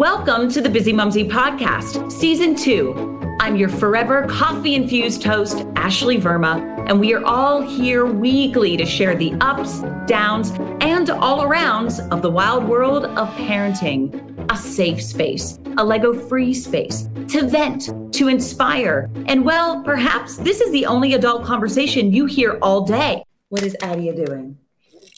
[0.00, 3.36] Welcome to the Bizzimumzi Podcast, Season 2.
[3.38, 8.86] I'm your forever coffee infused host, Ashley Verma, and we are all here weekly to
[8.86, 14.50] share the ups, downs, and all arounds of the wild world of parenting.
[14.50, 19.10] A safe space, a Lego free space, to vent, to inspire.
[19.26, 23.22] And well, perhaps this is the only adult conversation you hear all day.
[23.50, 24.56] What is Adia doing?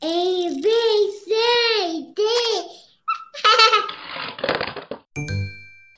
[0.03, 2.33] A, B, C, D.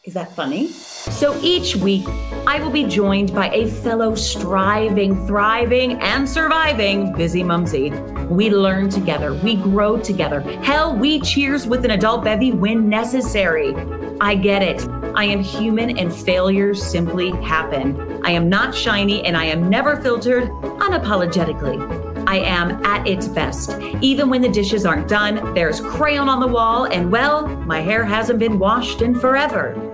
[0.05, 0.69] Is that funny?
[0.69, 2.07] So each week,
[2.47, 8.29] I will be joined by a fellow striving, thriving, and surviving bizzimumzi.
[8.29, 10.41] We learn together, we grow together.
[10.63, 13.75] Hell, we cheers with an adult bevy when necessary.
[14.21, 14.87] I get it.
[15.15, 18.21] I am human and failures simply happen.
[18.27, 20.51] I am not shiny and I am never filtered
[20.85, 22.05] unapologetically.
[22.27, 23.79] I am at its best.
[24.03, 28.05] Even when the dishes aren't done, there's crayon on the wall, and well, my hair
[28.05, 29.94] hasn't been washed in forever.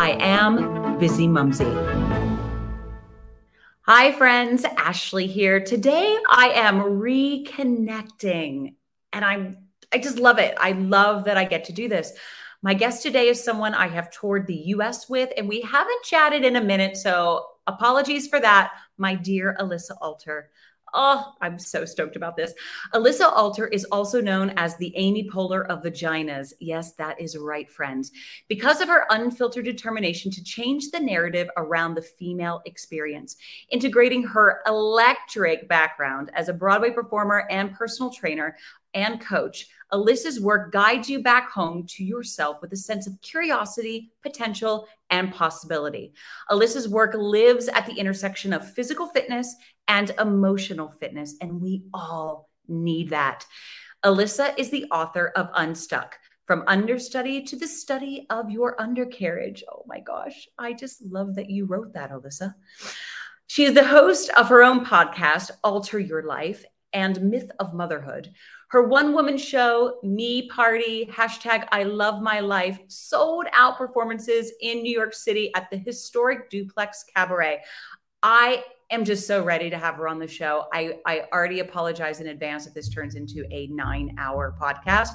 [0.00, 0.56] I am
[0.98, 1.68] Bizzimumzi.
[3.82, 4.64] Hi, friends.
[4.78, 5.60] Ashley here.
[5.60, 8.76] Today I am reconnecting,
[9.12, 9.58] and I'm
[9.92, 10.54] I just love it.
[10.58, 12.14] I love that I get to do this.
[12.62, 16.46] My guest today is someone I have toured the US with, and we haven't chatted
[16.46, 16.96] in a minute.
[16.96, 20.48] So apologies for that, my dear Alissa Alter.
[20.92, 22.52] Oh, I'm so stoked about this.
[22.94, 26.52] Alissa Alter is also known as the Amy Poehler of vaginas.
[26.60, 28.12] Yes, that is right, friends.
[28.48, 33.36] Because of her unfiltered determination to change the narrative around the female experience,
[33.70, 38.56] integrating her electric background as a Broadway performer and personal trainer
[38.94, 44.12] and coach, Alissa's work guides you back home to yourself with a sense of curiosity,
[44.22, 46.12] potential, and possibility.
[46.50, 49.54] Alissa's work lives at the intersection of physical fitness
[49.88, 51.34] and emotional fitness.
[51.40, 53.44] And we all need that.
[54.04, 59.62] Alissa is the author of Unstuck From Understudy to the Study of Your Undercarriage.
[59.70, 60.48] Oh my gosh.
[60.58, 62.54] I just love that you wrote that, Alissa.
[63.48, 68.32] She is the host of her own podcast, Alter Your Life and Myth of Motherhood.
[68.70, 74.82] Her one woman show, Me Party, hashtag I Love My Life, sold out performances in
[74.82, 77.62] New York City at the historic Duplex Cabaret.
[78.22, 80.66] I am just so ready to have her on the show.
[80.72, 85.10] I, I already apologize in advance if this turns into a nine hour podcast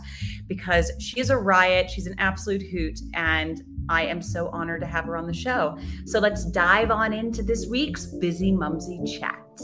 [0.48, 1.90] because she is a riot.
[1.90, 3.00] She's an absolute hoot.
[3.14, 5.78] And I am so honored to have her on the show.
[6.06, 9.62] So let's dive on into this week's Bizzimumzi Chat.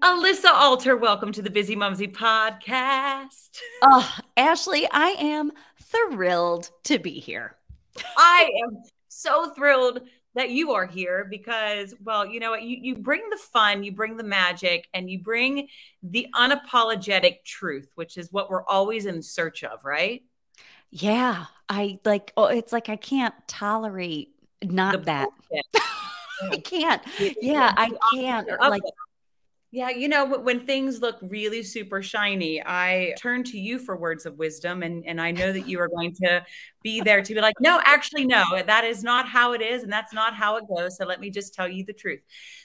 [0.00, 3.58] Alissa Alter, welcome to the Bizzimumzi podcast.
[3.82, 5.50] Oh, Ashley, I am
[5.82, 7.56] thrilled to be here.
[8.16, 10.02] I am so thrilled
[10.34, 12.62] that you are here because well you know what?
[12.62, 15.66] You, you bring the fun you bring the magic and you bring
[16.04, 20.22] the unapologetic truth which is what we're always in search of right?
[20.90, 24.28] Yeah i like oh it's like i can't tolerate
[24.62, 25.28] not that.
[26.52, 27.02] i can't.
[27.40, 27.72] Yeah.
[27.76, 28.82] I can't like
[29.70, 34.24] yeah, you know, when things look really super shiny, I turn to you for words
[34.24, 34.82] of wisdom.
[34.82, 36.42] And, and I know that you are going to
[36.82, 39.82] be there to be like, no, actually, no, that is not how it is.
[39.82, 40.96] And that's not how it goes.
[40.96, 42.20] So let me just tell you the truth.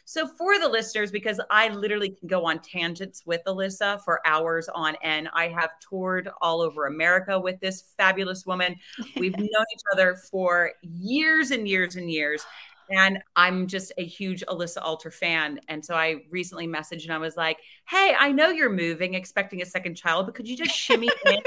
[0.05, 4.69] So, for the listeners, because I literally can go on tangents with Alissa for hours
[4.73, 8.75] on end, I have toured all over America with this fabulous woman.
[9.15, 12.45] We've known each other for years and years and years.
[12.89, 15.59] And I'm just a huge Alissa Alter fan.
[15.67, 19.61] And so I recently messaged and I was like, hey, I know you're moving, expecting
[19.61, 21.41] a second child, but could you just shimmy in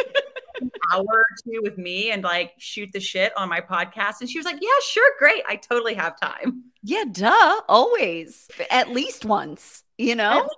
[0.60, 4.20] an hour or two with me and like shoot the shit on my podcast?
[4.20, 5.42] And she was like, yeah, sure, great.
[5.48, 6.64] I totally have time.
[6.82, 7.60] Yeah, duh.
[7.68, 8.48] Always.
[8.70, 10.48] At least once, you know?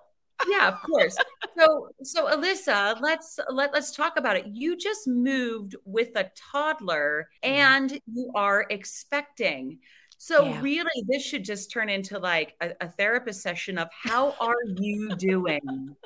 [0.47, 1.17] yeah of course
[1.59, 7.29] so so alissa let's let, let's talk about it you just moved with a toddler
[7.43, 7.55] mm-hmm.
[7.55, 9.79] and you are expecting
[10.19, 10.61] so yeah.
[10.61, 15.15] really, this should just turn into like a, a therapist session of how are you
[15.17, 15.61] doing?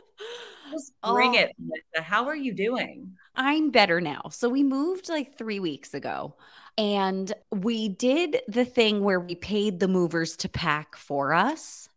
[0.71, 1.53] Just bring oh, it.
[1.59, 2.03] Melissa.
[2.03, 3.13] How are you doing?
[3.35, 4.23] I'm better now.
[4.31, 6.35] So we moved like three weeks ago.
[6.79, 11.91] And we did the thing where we paid the movers to pack for us.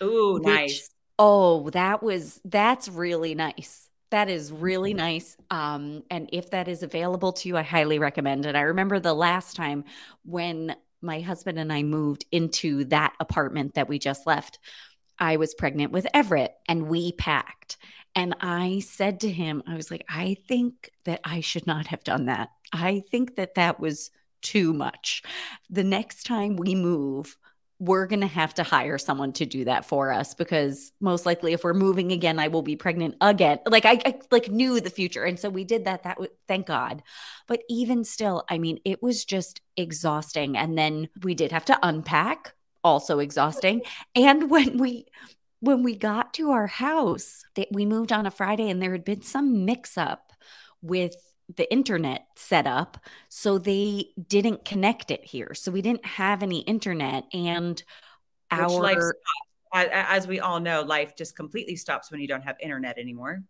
[0.00, 0.88] Oh, nice.
[1.18, 3.90] Oh, that was that's really nice.
[4.10, 4.98] That is really mm-hmm.
[4.98, 5.36] nice.
[5.50, 8.56] Um, and if that is available to you, I highly recommend it.
[8.56, 9.84] I remember the last time
[10.24, 14.58] when my husband and I moved into that apartment that we just left,
[15.18, 17.76] I was pregnant with Everett and we packed.
[18.16, 22.04] And I said to him, I was like, I think that I should not have
[22.04, 22.48] done that.
[22.72, 24.10] I think that that was
[24.40, 25.22] too much.
[25.70, 27.36] The next time we move,
[27.78, 31.52] we're going to have to hire someone to do that for us because most likely
[31.52, 33.58] if we're moving again I will be pregnant again.
[33.66, 35.24] Like I, I like knew the future.
[35.24, 37.02] And so we did that that w- thank god.
[37.46, 40.56] But even still I mean it was just exhausting.
[40.56, 42.54] And then we did have to unpack
[42.84, 43.82] also exhausting.
[44.14, 45.06] And when we
[45.60, 49.04] when we got to our house that we moved on a Friday and there had
[49.04, 50.32] been some mix up
[50.82, 51.16] with
[51.56, 52.98] the internet set up
[53.28, 57.82] so they didn't connect it here so we didn't have any internet and
[58.50, 59.16] Which our life stops.
[59.74, 63.42] As, as we all know, life just completely stops when you don't have internet anymore.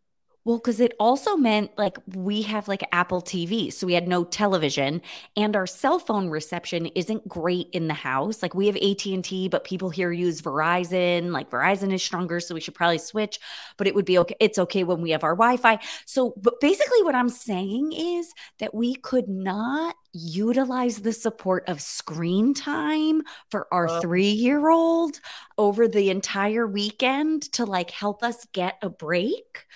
[0.44, 4.24] Well because it also meant like we have like apple tv so we had no
[4.24, 5.00] television
[5.36, 8.42] and our cell phone reception isn't great in the house.
[8.42, 11.30] Like we have at&t but people here use verizon.
[11.30, 13.38] Like verizon is stronger so we should probably switch
[13.76, 15.78] but it would be okay it's okay when we have our wi-fi.
[16.06, 21.80] So but basically what i'm saying is that we could not utilize the support of
[21.80, 24.00] screen time for our Oh.
[24.00, 25.20] three year old
[25.58, 29.66] over the entire weekend to like help us get a break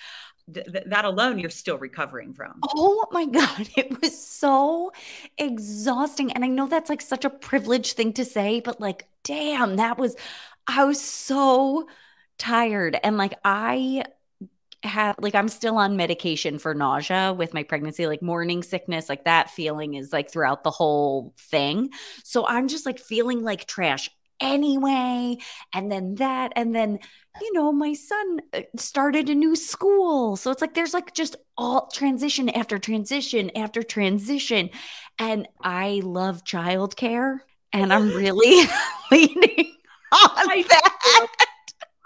[0.53, 2.59] Th- th- that alone, you're still recovering from.
[2.75, 3.69] Oh my God.
[3.77, 4.91] It was so
[5.37, 6.31] exhausting.
[6.31, 9.97] And I know that's like such a privileged thing to say, but like, damn, that
[9.97, 10.15] was,
[10.67, 11.87] I was so
[12.37, 12.97] tired.
[13.03, 14.03] And like, I
[14.83, 19.25] have, like, I'm still on medication for nausea with my pregnancy, like morning sickness, like
[19.25, 21.89] that feeling is like throughout the whole thing.
[22.23, 24.09] So I'm just like feeling like trash
[24.39, 25.37] anyway.
[25.73, 26.99] And then that, and then,
[27.41, 30.35] you know, my son uh, started a new school.
[30.35, 34.69] So it's like there's like just all transition after transition after transition.
[35.17, 37.39] And I love childcare
[37.73, 38.67] and I'm really
[39.11, 39.73] leaning
[40.11, 41.27] on I that.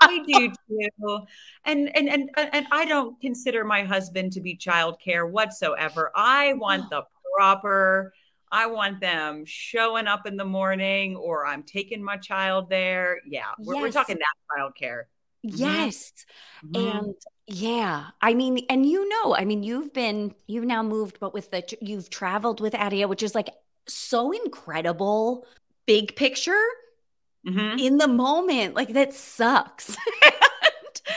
[0.01, 1.19] I do too.
[1.65, 6.11] And, and and and I don't consider my husband to be childcare whatsoever.
[6.15, 7.03] I want the
[7.37, 8.13] proper
[8.53, 13.19] I want them showing up in the morning or I'm taking my child there.
[13.27, 13.95] Yeah, we're, we're Yes.
[13.95, 15.03] talking that childcare.
[15.41, 16.13] Yes.
[16.65, 16.93] Mhm.
[16.95, 17.15] And
[17.47, 21.51] yeah, I mean, and you know, I mean, you've been, you've now moved, but with
[21.51, 23.49] the, you've traveled with Adia, which is like
[23.87, 25.45] so incredible,
[25.85, 26.63] big picture
[27.45, 27.79] Mhm.
[27.79, 28.75] in the moment.
[28.75, 29.97] Like that sucks.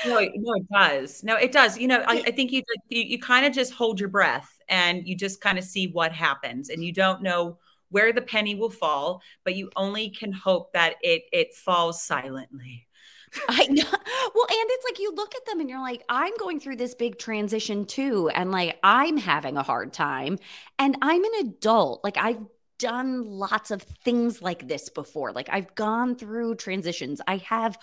[0.05, 1.23] No, it- no, it does.
[1.25, 1.79] No, it does.
[1.79, 5.07] You know, I, I think you you, you kind of just hold your breath and
[5.07, 7.59] you just kind of see what happens, and you don't know
[7.91, 12.87] where the penny will fall, but you only can hope that it it falls silently.
[13.49, 13.85] I know.
[14.35, 16.95] Well, and it's like you look at them and you're like, I'm going through this
[16.95, 18.29] big transition too.
[18.35, 20.39] And like, I'm having a hard time.
[20.79, 22.05] And I'm an adult.
[22.05, 22.41] Like, I've
[22.79, 25.33] done lots of things like this before.
[25.33, 27.23] Like, I've gone through transitions.
[27.27, 27.79] I have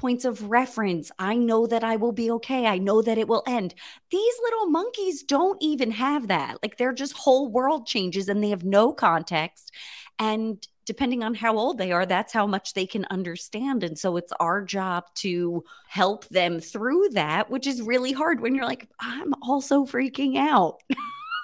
[0.00, 1.12] points of reference.
[1.18, 2.66] I know that I will be okay.
[2.66, 3.74] I know that it will end.
[4.10, 6.56] These little monkeys don't even have that.
[6.62, 9.72] Like, they're just whole world changes and they have no context.
[10.18, 13.84] And depending on how old they are, that's how much they can understand.
[13.84, 18.54] And so it's our job to help them through that, which is really hard when
[18.54, 20.80] you're like, I'm also freaking out.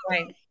[0.09, 0.35] Right.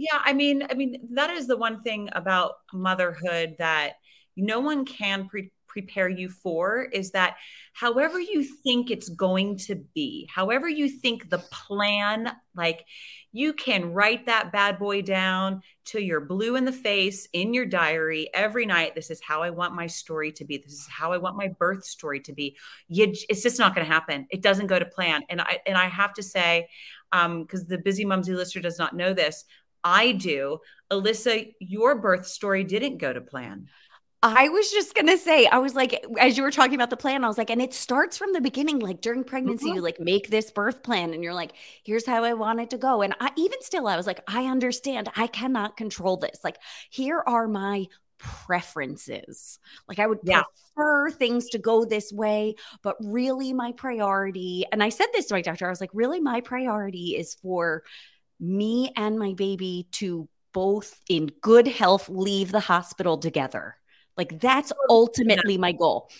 [0.00, 3.94] Yeah, I mean, I mean that is the one thing about motherhood that
[4.36, 7.36] no one can pre- prepare you for is that
[7.72, 12.84] however you think it's going to be, however you think the plan like
[13.32, 17.66] you can write that bad boy down till you're blue in the face in your
[17.66, 18.94] diary every night.
[18.94, 20.58] This is how I want my story to be.
[20.58, 22.56] This is how I want my birth story to be.
[22.88, 24.26] You, it's just not going to happen.
[24.30, 25.22] It doesn't go to plan.
[25.28, 26.68] And I and I have to say,
[27.12, 29.44] um, because the bizzimumzi listener does not know this,
[29.84, 30.58] I do.
[30.90, 33.68] Alissa, your birth story didn't go to plan.
[34.20, 36.96] I was just going to say, I was like, as you were talking about the
[36.96, 39.74] plan, I was like, and it starts from the beginning, like during pregnancy, Mhm.
[39.74, 41.52] you like make this birth plan and you're like,
[41.84, 43.02] here's how I want it to go.
[43.02, 45.08] And I even still, I was like, I understand.
[45.14, 46.40] I cannot control this.
[46.42, 46.58] Like,
[46.90, 47.86] here are my
[48.18, 49.60] preferences.
[49.88, 50.42] Like, I would Yeah.
[50.74, 55.34] prefer things to go this way, but really my priority, and I said this to
[55.34, 57.84] my doctor, I was like, really, my priority is for
[58.40, 63.76] me and my baby to both in good health leave the hospital together.
[64.18, 66.10] Like that's ultimately my goal.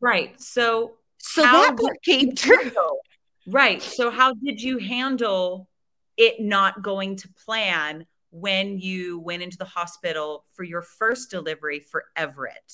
[0.00, 0.40] Right.
[0.40, 2.70] So So that part came true.
[3.46, 3.82] Right.
[3.82, 5.68] So how did you handle
[6.16, 11.80] it not going to plan when you went into the hospital for your first delivery
[11.80, 12.72] for Everett?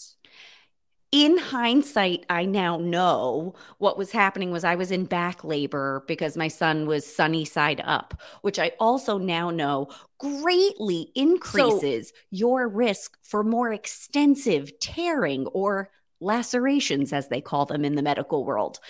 [1.12, 6.36] In hindsight, I now know what was happening was I was in back labor because
[6.36, 9.90] my son was sunny side up, which I also now know
[10.42, 15.90] greatly increases your risk for more extensive tearing or
[16.20, 18.80] lacerations, as they call them in the medical world.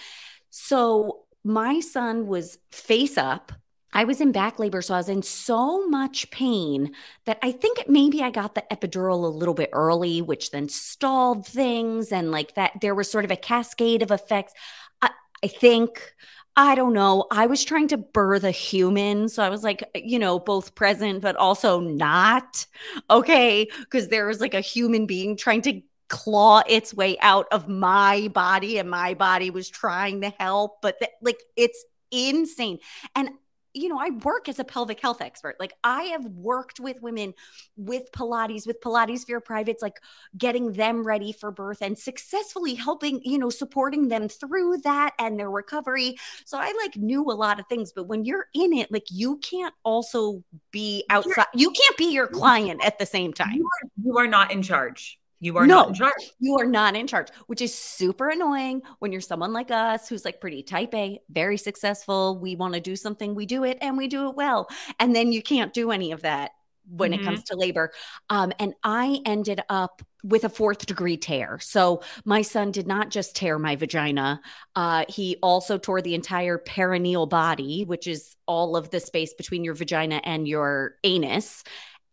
[0.51, 3.53] So my son was face up.
[3.93, 6.93] I was in back labor, so I was in so much pain
[7.27, 11.47] that I think maybe I got the epidural a little bit early, which then stalled
[11.47, 12.11] things.
[12.11, 14.53] And like that, there was sort of a cascade of effects.
[15.01, 15.11] I,
[15.45, 16.15] I think,
[16.57, 17.27] I don't know.
[17.33, 19.29] I was trying to birth a human.
[19.29, 22.67] So I was like, you know, both present, but also not.
[23.11, 23.69] Okay.
[23.91, 28.29] Cause there was like a human being trying to claw its way out of my
[28.29, 32.79] body and my body was trying to help but th- like it's insane
[33.17, 33.31] and
[33.75, 35.57] you know, I work as a pelvic health expert.
[35.59, 37.35] Like I have worked with women
[37.77, 40.01] with Pilates, with Pilates for your privates, like
[40.39, 45.39] getting them ready for birth and successfully helping, you know, supporting them through that and
[45.39, 46.17] their recovery.
[46.45, 49.39] So I like knew a lot of things, but when you're in it, like you
[49.39, 51.47] can't also be outside.
[51.55, 53.55] You can't be your client at the same time.
[53.55, 55.19] You are, you are not in charge.
[55.45, 56.33] You are no, not in charge.
[56.41, 60.25] You are not in charge, which is super annoying when you're someone like us who's
[60.25, 62.39] like pretty type A, very successful.
[62.39, 64.69] We want to do something, we do it and we do it well.
[64.99, 66.53] And then you can't do any of that
[66.89, 67.21] when mm-hmm.
[67.21, 67.93] it comes to labor.
[68.31, 71.59] Um, and I ended up with a fourth degree tear.
[71.61, 74.41] So my son did not just tear my vagina,
[74.75, 79.63] uh, he also tore the entire perineal body, which is all of the space between
[79.63, 81.63] your vagina and your anus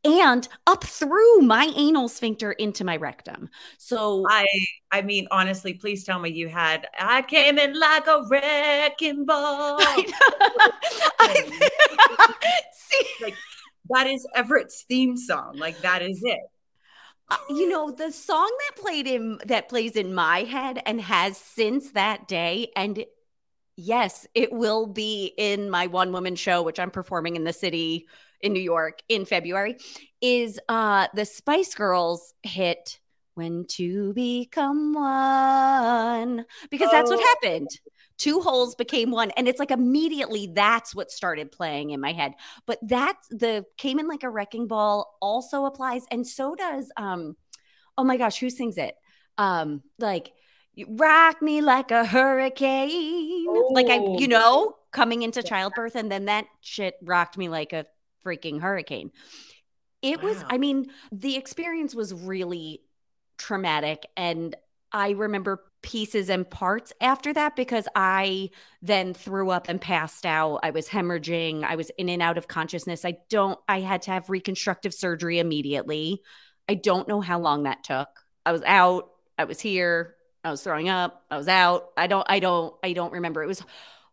[0.03, 3.49] and up through my anal sphincter into my rectum.
[3.77, 4.45] So I
[4.91, 9.77] I mean honestly, please tell me you had I came in like a wrecking ball.
[11.19, 11.69] I,
[12.73, 13.35] See, like
[13.89, 15.57] that is Everett's theme song.
[15.57, 16.39] Like that is it.
[17.29, 21.37] Uh, you know the song that played in that plays in my head and has
[21.37, 23.05] since that day and
[23.77, 28.05] yes it will be in my one woman show which i'm performing in the city
[28.43, 29.77] in New York in February
[30.21, 32.99] is uh the Spice Girls hit
[33.35, 36.91] When to Become One because oh.
[36.91, 37.35] that's what oh.
[37.41, 37.69] happened.
[38.17, 42.33] Two holes became one and it's like immediately that's what started playing in my head.
[42.67, 47.35] But that the came in like a wrecking ball also applies and so does um
[47.97, 48.95] oh my gosh, who sings it?
[49.37, 50.33] Um like
[50.73, 53.45] you rock me like a hurricane.
[53.47, 53.71] Oh.
[53.73, 54.25] Like I, you oh.
[54.25, 57.85] know, coming into childbirth, and then that shit rocked me like a
[58.25, 59.11] freaking hurricane.
[60.01, 60.29] It wow.
[60.29, 62.81] was, I mean, the experience was really
[63.37, 64.05] traumatic.
[64.17, 64.55] And
[64.91, 68.49] I remember pieces and parts after that because I
[68.81, 70.59] then threw up and passed out.
[70.63, 71.63] I was hemorrhaging.
[71.63, 73.05] I was in and out of consciousness.
[73.05, 76.21] I don't, I had to have reconstructive surgery immediately.
[76.67, 78.09] I don't know how long that took.
[78.45, 79.09] I was out.
[79.37, 80.15] I was here.
[80.43, 81.23] I was throwing up.
[81.31, 81.89] I was out.
[81.97, 83.43] I don't, I don't, I don't remember.
[83.43, 83.63] It was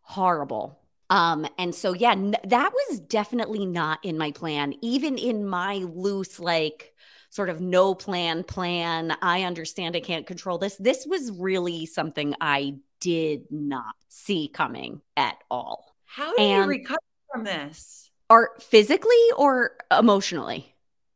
[0.03, 0.79] horrible.
[1.11, 5.77] Um, and so, yeah, n- that was definitely not in my plan, even in my
[5.77, 6.95] loose, like,
[7.31, 9.17] sort of no plan plan.
[9.23, 10.77] I understand I can't control this.
[10.77, 15.95] This was really something I did not see coming at all.
[16.07, 16.99] How do and you recover
[17.33, 18.11] from this?
[18.31, 20.75] Or physically or emotionally?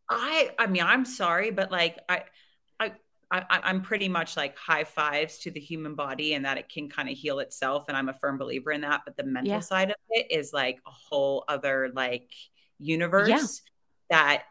[0.09, 2.25] I I mean, I'm sorry, but like I
[3.33, 6.91] I, am pretty much like high fives to the human body and that it can
[6.91, 7.87] kind of heal itself.
[7.89, 9.03] And I'm a firm believer in that.
[9.07, 9.61] But the mental yeah.
[9.61, 12.31] side of it is like a whole other like
[12.79, 13.47] universe yeah.
[14.11, 14.43] that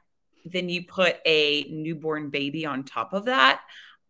[0.46, 3.62] then you put a newborn baby on top of that.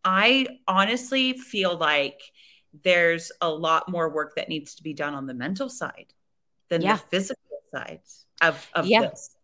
[0.06, 2.22] I honestly feel like
[2.84, 6.14] there's a lot more work that needs to be done on the mental side
[6.70, 6.96] than yeah.
[6.96, 8.00] the physical side
[8.42, 9.36] of, of this.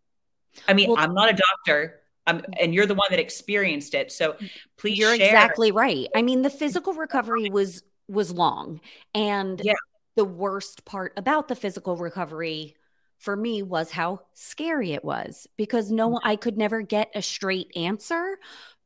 [0.66, 2.00] I mean, well, I'm not a doctor.
[2.28, 4.12] Um, and you're the one that experienced it.
[4.12, 4.36] So
[4.76, 5.26] please You're share.
[5.26, 6.08] exactly right.
[6.14, 8.80] I mean, the physical recovery was was long.
[9.14, 9.74] And yeah.
[10.16, 12.76] the worst part about the physical recovery
[13.18, 16.28] for me was how scary it was because no mm-hmm.
[16.28, 18.38] I could never get a straight answer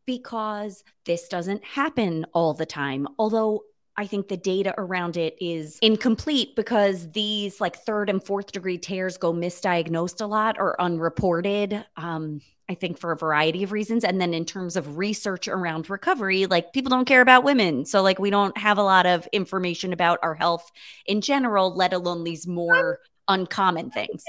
[0.07, 3.07] because this doesn't happen all the time.
[3.19, 3.65] Although
[3.97, 8.79] I think the data around it is incomplete because these like third and fourth degree
[8.79, 11.85] tears go misdiagnosed a lot or unreported.
[11.97, 14.03] Um, I think for a variety of reasons.
[14.03, 17.85] And then in terms of research around recovery, like people don't care about women.
[17.85, 20.71] So, like, we don't have a lot of information about our health
[21.05, 24.25] in general, let alone these more uncommon things.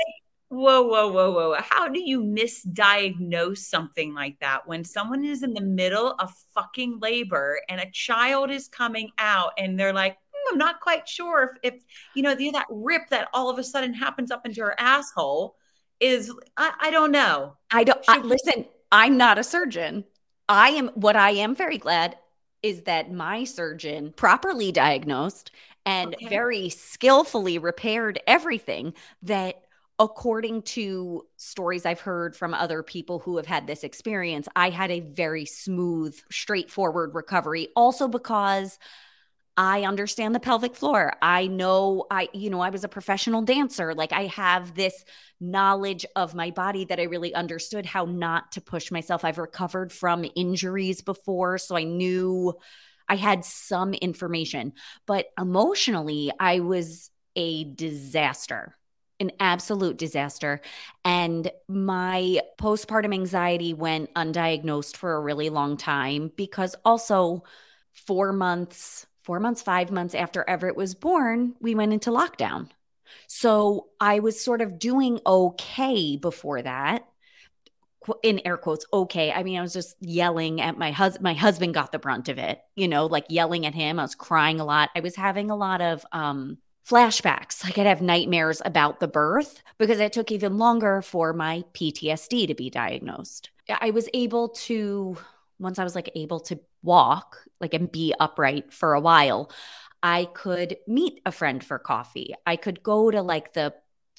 [0.54, 1.56] Whoa, whoa, whoa, whoa.
[1.68, 7.00] How do you misdiagnose something like that when someone is in the middle of fucking
[7.00, 11.58] labor and a child is coming out and they're like, mm, I'm not quite sure
[11.64, 11.84] if, if
[12.14, 15.56] you know, the, that rip that all of a sudden happens up into her asshole
[16.00, 17.58] is, I, I don't know.
[17.72, 20.04] I don't, I, listen, I'm not a surgeon.
[20.48, 22.16] I am, what I am very glad
[22.62, 25.50] is that my surgeon properly diagnosed
[25.84, 26.28] and okay.
[26.28, 28.94] very skillfully repaired everything
[29.24, 29.63] that
[30.00, 34.92] according to stories I've heard from other people who have had this experience, I had
[34.92, 37.70] a very smooth, straightforward recovery.
[37.76, 38.80] Also, because
[39.56, 41.14] I understand the pelvic floor.
[41.22, 43.94] I know I, you know, I was a professional dancer.
[43.94, 45.06] Like I have this
[45.40, 49.24] knowledge of my body that I really understood how not to push myself.
[49.24, 51.60] I've recovered from injuries before.
[51.60, 52.56] So I knew
[53.08, 54.74] I had some information,
[55.06, 58.76] but emotionally, I was a disaster
[59.24, 60.62] an absolute disaster.
[61.04, 67.44] And my postpartum anxiety went undiagnosed for a really long time because also
[67.94, 72.70] four months, four months, five months after Everett was born, we went into lockdown.
[73.28, 77.08] So I was sort of doing okay before that.
[78.22, 79.32] In air quotes, okay.
[79.32, 81.24] I mean, I was just yelling at my husband.
[81.24, 83.98] My husband got the brunt of it, you know, like yelling at him.
[83.98, 84.90] I was crying a lot.
[84.94, 87.64] I was having a lot of um, flashbacks.
[87.64, 92.48] Like I'd have nightmares about the birth because it took even longer for my PTSD
[92.48, 93.50] to be diagnosed.
[93.70, 95.18] I was able to,
[95.60, 99.50] once I was like able to walk, like and be upright for a while,
[100.02, 102.36] I could meet a friend for coffee.
[102.46, 103.74] I could go to like the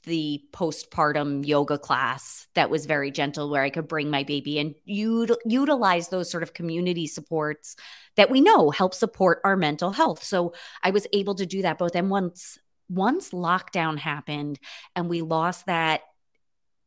[0.04, 4.74] the postpartum yoga class that was very gentle where I could bring my baby and
[4.88, 7.76] util- utilize those sort of community supports
[8.16, 10.22] that we know help support our mental health.
[10.22, 12.58] So I was able to do that both and once
[12.88, 14.58] once lockdown happened
[14.94, 16.02] and we lost that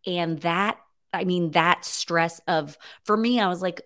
[0.05, 0.77] and that
[1.11, 3.81] I mean that stress of for me I was like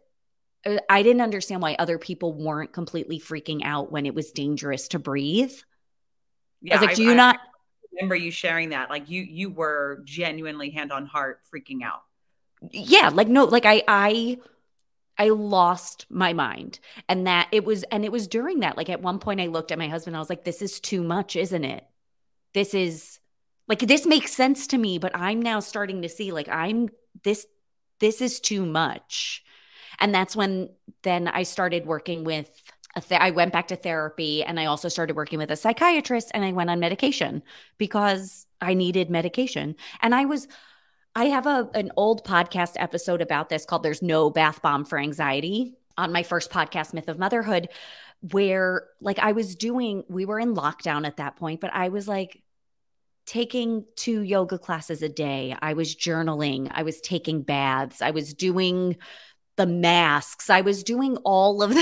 [0.65, 4.89] uh, I didn't understand why other people weren't completely freaking out when it was dangerous
[4.89, 5.53] to breathe.
[6.61, 7.39] Yeah, I was like, do you I, not
[7.93, 8.89] remember you sharing that?
[8.89, 12.03] Like you you were genuinely hand on heart freaking out.
[12.71, 14.37] Yeah, like no, like I I
[15.17, 16.79] I lost my mind.
[17.07, 19.71] And that it was and it was during that like at one point I looked
[19.71, 21.85] at my husband I was like this is too much, isn't it?
[22.53, 23.19] This is
[23.67, 26.89] like this makes sense to me, but I'm now starting to see like I'm
[27.23, 27.45] this
[27.99, 29.43] this is too much.
[29.99, 30.69] And that's when
[31.03, 32.49] then I started working with
[32.99, 36.43] th- I went back to therapy and I also started working with a psychiatrist and
[36.43, 37.43] I went on medication
[37.77, 39.75] because I needed medication.
[40.01, 40.47] And I was
[41.15, 44.99] I have a an old podcast episode about this called There's No Bath Bomb for
[44.99, 47.69] Anxiety on my first podcast Myth of Motherhood
[48.31, 52.07] where like I was doing we were in lockdown at that point but I was
[52.07, 52.41] like
[53.25, 55.55] taking two yoga classes a day.
[55.61, 58.97] I was journaling, I was taking baths, I was doing
[59.57, 61.73] the masks, I was doing all of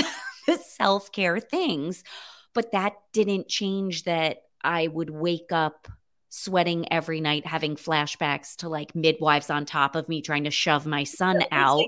[0.50, 2.04] the self care things.
[2.52, 5.86] But that didn't change that I would wake up
[6.28, 10.86] sweating every night, having flashbacks to like midwives on top of me trying to shove
[10.86, 11.84] my son out.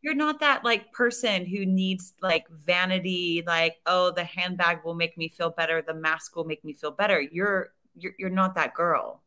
[0.00, 5.18] You're not that like person who needs like vanity, like, oh, the handbag will make
[5.18, 7.20] me feel better, the mask will make me feel better.
[7.20, 9.22] You're you're, you're not that girl.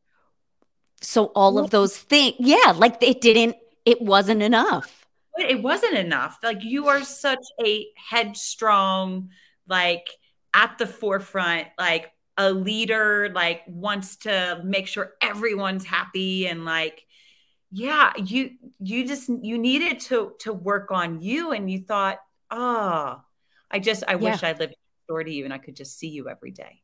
[1.02, 5.00] So all of those things, yeah, like it didn't, it wasn't enough
[5.42, 6.40] it wasn't enough.
[6.44, 9.30] Like you are such a headstrong,
[9.68, 10.08] like
[10.54, 17.06] at the forefront, like a leader, like wants to make sure everyone's happy and like
[17.72, 22.18] yeah, you you just you needed to to work on you and you thought,
[22.50, 23.22] "Oh,
[23.70, 24.32] I just I yeah.
[24.32, 24.74] wish I lived
[25.10, 26.82] next to you and I could just see you every day."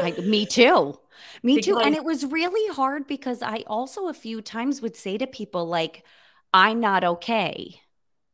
[0.00, 0.98] I, me too.
[1.42, 1.78] Me because- too.
[1.78, 5.66] And it was really hard because I also a few times would say to people
[5.66, 6.04] like
[6.54, 7.80] I'm not okay.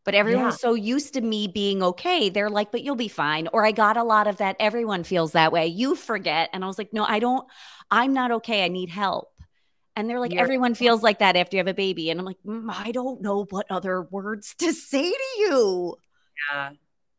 [0.07, 0.69] But everyone's yeah.
[0.69, 2.31] so used to me being okay.
[2.31, 3.49] They're like, but you'll be fine.
[3.53, 4.55] Or I got a lot of that.
[4.61, 5.67] Everyone feels that way.
[5.67, 6.49] You forget.
[6.53, 7.45] And I was like, no, I don't.
[7.91, 8.65] I'm not okay.
[8.65, 9.29] I need help.
[9.97, 12.11] And they're like, You're- everyone feels like that after you have a baby.
[12.11, 15.97] And I'm like, mm, I don't know what other words to say to you.
[16.53, 16.71] Yeah.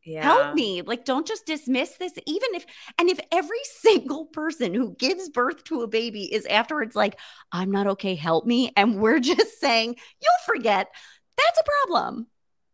[0.06, 0.24] Yeah.
[0.24, 0.82] Help me.
[0.82, 2.14] Like, don't just dismiss this.
[2.26, 2.66] Even if,
[2.98, 7.20] and if every single person who gives birth to a baby is afterwards like,
[7.52, 8.72] I'm not okay, help me.
[8.78, 10.88] And we're just saying, you'll forget,
[11.36, 12.28] that's a problem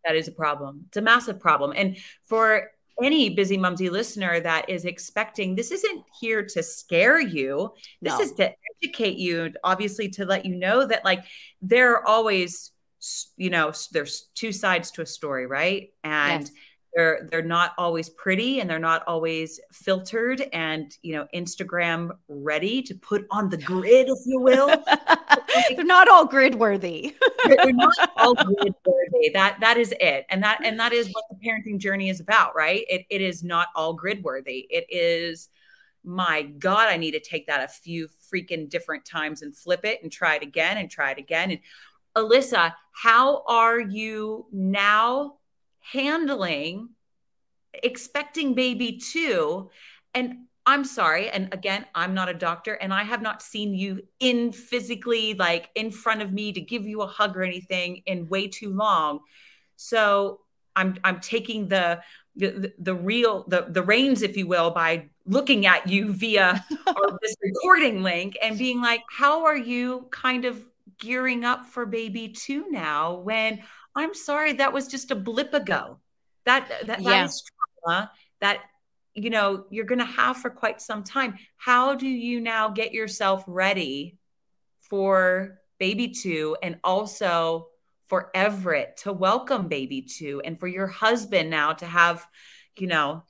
[0.06, 0.86] that is a problem.
[0.88, 1.74] It's a massive problem.
[1.76, 2.70] And for
[3.02, 7.74] any bizzimumzi listener that is expecting this isn't here to scare you.
[8.04, 8.20] This no.
[8.20, 11.26] is to educate you, obviously to let you know that like
[11.62, 12.72] there are always
[13.36, 15.90] you know there's two sides to a story, right?
[16.04, 16.52] And yes
[16.96, 22.82] they're they're not always pretty and they're not always filtered and you know instagram ready
[22.82, 24.68] to put on the grid if you will.
[25.76, 27.16] They're not all grid worthy.
[27.46, 29.30] They're not all grid worthy.
[29.34, 30.26] That that is it.
[30.30, 32.84] And that and that is what the parenting journey is about right?
[32.90, 34.68] It, it is not all grid worthy.
[34.70, 35.50] It is
[36.06, 40.04] my god i need to take that a few freaking different times and flip it
[40.04, 41.52] and try it again and try it again.
[41.52, 41.60] And
[42.16, 45.36] alissa how are you now
[45.92, 46.90] handling
[47.74, 49.70] expecting baby two.
[50.14, 54.02] And i'm sorry and again i'm not a doctor and i have not seen you
[54.22, 58.30] in physically like in front of me to give you a hug or anything in
[58.30, 59.20] way too long.
[59.76, 60.40] So
[60.76, 62.02] I'm I'm taking the
[62.36, 67.20] the, the real the the reins if you will by looking at you via our,
[67.22, 70.66] this recording link and being like how are you kind of
[71.00, 73.62] gearing up for baby 2 now when
[73.96, 76.00] I'm sorry that was just a blip ago
[76.46, 77.10] that that, yeah.
[77.10, 77.44] that is
[77.84, 78.60] trauma that
[79.14, 82.94] you know you're going to have for quite some time how do you now get
[82.94, 84.18] yourself ready
[84.80, 87.68] for baby 2 and also
[88.14, 92.24] for Everett to welcome baby two and for your husband now to have,
[92.78, 93.24] you know,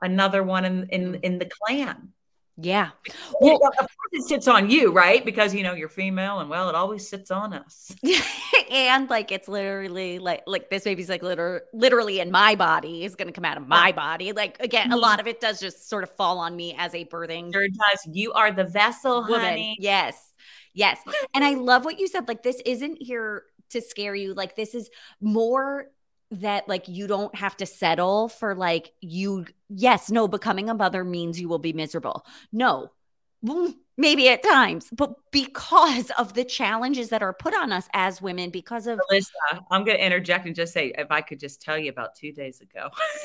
[0.00, 2.12] another one in in, in the clan.
[2.62, 2.90] Yeah.
[3.40, 5.24] Well, of course it sits on you, right?
[5.24, 7.94] Because you know you're female, and well, it always sits on us.
[8.70, 13.14] and like it's literally like like this baby's like literally literally in my body is
[13.16, 14.32] going to come out of my body.
[14.32, 15.20] Like again, a lot mm-hmm.
[15.20, 17.52] of it does just sort of fall on me as a birthing.
[17.52, 18.06] Sure does.
[18.10, 19.40] You are the vessel, woman.
[19.40, 19.76] honey.
[19.80, 20.32] Yes.
[20.74, 20.98] Yes.
[21.34, 22.28] And I love what you said.
[22.28, 24.34] Like this isn't here to scare you.
[24.34, 25.86] Like this is more
[26.30, 31.04] that like you don't have to settle for like you yes no becoming a mother
[31.04, 32.24] means you will be miserable.
[32.52, 32.90] No.
[33.44, 38.20] Mm, maybe at times but because of the challenges that are put on us as
[38.20, 39.30] women because of Melissa,
[39.70, 42.32] i'm going to interject and just say if i could just tell you about two
[42.32, 42.90] days ago.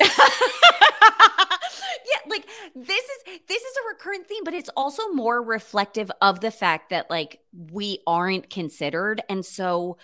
[2.06, 6.40] Yeah like this is this is a recurrent theme but it's also more reflective of
[6.40, 7.40] the fact that like
[7.70, 9.22] we aren't considered.
[9.28, 9.98] And so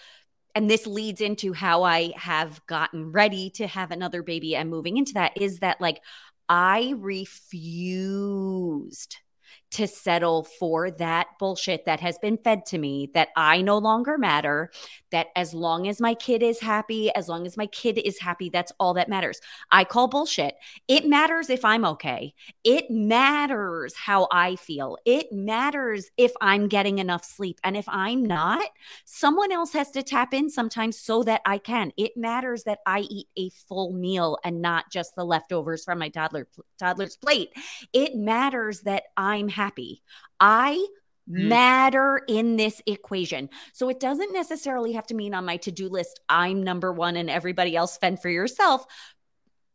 [0.55, 4.97] and this leads into how I have gotten ready to have another baby and moving
[4.97, 6.01] into that is that like
[6.49, 7.97] I refused
[9.73, 14.19] to settle for that bullshit that has been fed to me that I no longer
[14.19, 14.71] matter,
[15.11, 18.51] that as long as my kid is happy, as long as my kid is happy,
[18.51, 19.41] that's all that matters.
[19.71, 20.57] I call bullshit.
[20.89, 22.35] It matters if I'm okay.
[22.65, 24.99] It matters how I feel.
[25.07, 27.59] It matters if I'm getting enough sleep.
[27.65, 28.69] And if I'm not,
[29.07, 31.93] someone else has to tap in sometimes so that I can.
[31.97, 36.11] It matters that I eat a full meal and not just the leftovers from my
[36.11, 36.47] toddler
[36.79, 37.51] toddler's plate.
[37.95, 40.03] It matters that I'm happy happy.
[40.41, 40.85] I
[41.31, 41.49] Mm.
[41.49, 43.49] matter in this equation.
[43.73, 47.15] So it doesn't necessarily have to mean on my to do list, I'm number one
[47.15, 48.85] and everybody else fend for yourself.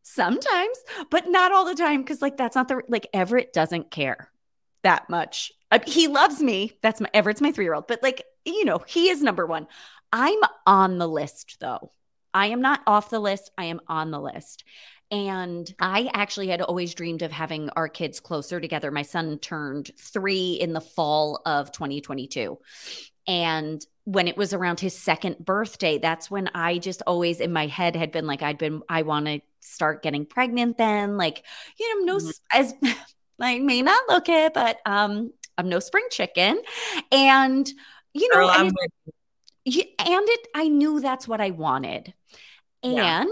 [0.04, 0.78] Sometimes,
[1.10, 2.04] but not all the time.
[2.04, 4.30] Cause like that's not the, like Everett doesn't care
[4.84, 5.54] that much.
[5.86, 6.78] He loves me.
[6.82, 9.68] That's my, Everett's my three year old, but like, you know, he is number one.
[10.12, 11.92] I'm on the list though.
[12.34, 13.52] I am not off the list.
[13.58, 14.66] I am on the list.
[15.10, 18.92] And I actually had always dreamed of having our kids closer together.
[18.92, 22.58] My son turned three in the fall of 2022.
[23.26, 27.68] And when it was around his second birthday, that's when I just always in my
[27.68, 31.16] head had been like, I'd been, I want to start getting pregnant then.
[31.16, 31.44] Like,
[31.80, 32.60] you know, no, mm-hmm.
[32.60, 32.74] as
[33.40, 36.62] I may not look it, but um, I'm no spring chicken.
[37.12, 37.70] And,
[38.14, 38.74] you know, Girl, and,
[39.66, 42.14] it, and it, I knew that's what I wanted.
[42.84, 43.26] And, yeah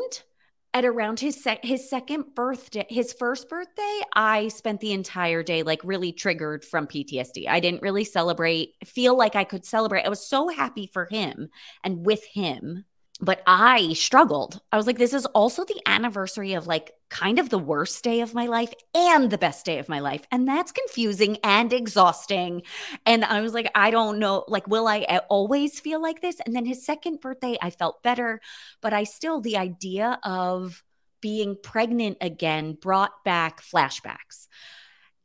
[0.76, 5.80] at around his his second birthday, his first birthday, I spent the entire day like
[5.86, 7.48] really triggered from PTSD.
[7.48, 10.04] I didn't really celebrate, feel like I could celebrate.
[10.04, 11.48] I was so happy for him
[11.82, 12.84] and with him
[13.22, 14.60] but I struggled.
[14.72, 18.20] I was like, this is also the anniversary of like kind of the worst day
[18.20, 20.26] of my life and the best day of my life.
[20.32, 22.64] And that's confusing and exhausting.
[23.06, 26.42] And I was like, I don't know, like, will I always feel like this?
[26.46, 28.42] And then his second birthday, I felt better,
[28.82, 30.84] but I still, the idea of
[31.22, 34.48] being pregnant again brought back flashbacks.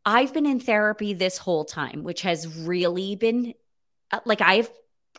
[0.04, 3.54] I've been in therapy this whole time, which has really been
[4.10, 4.70] uh, like I've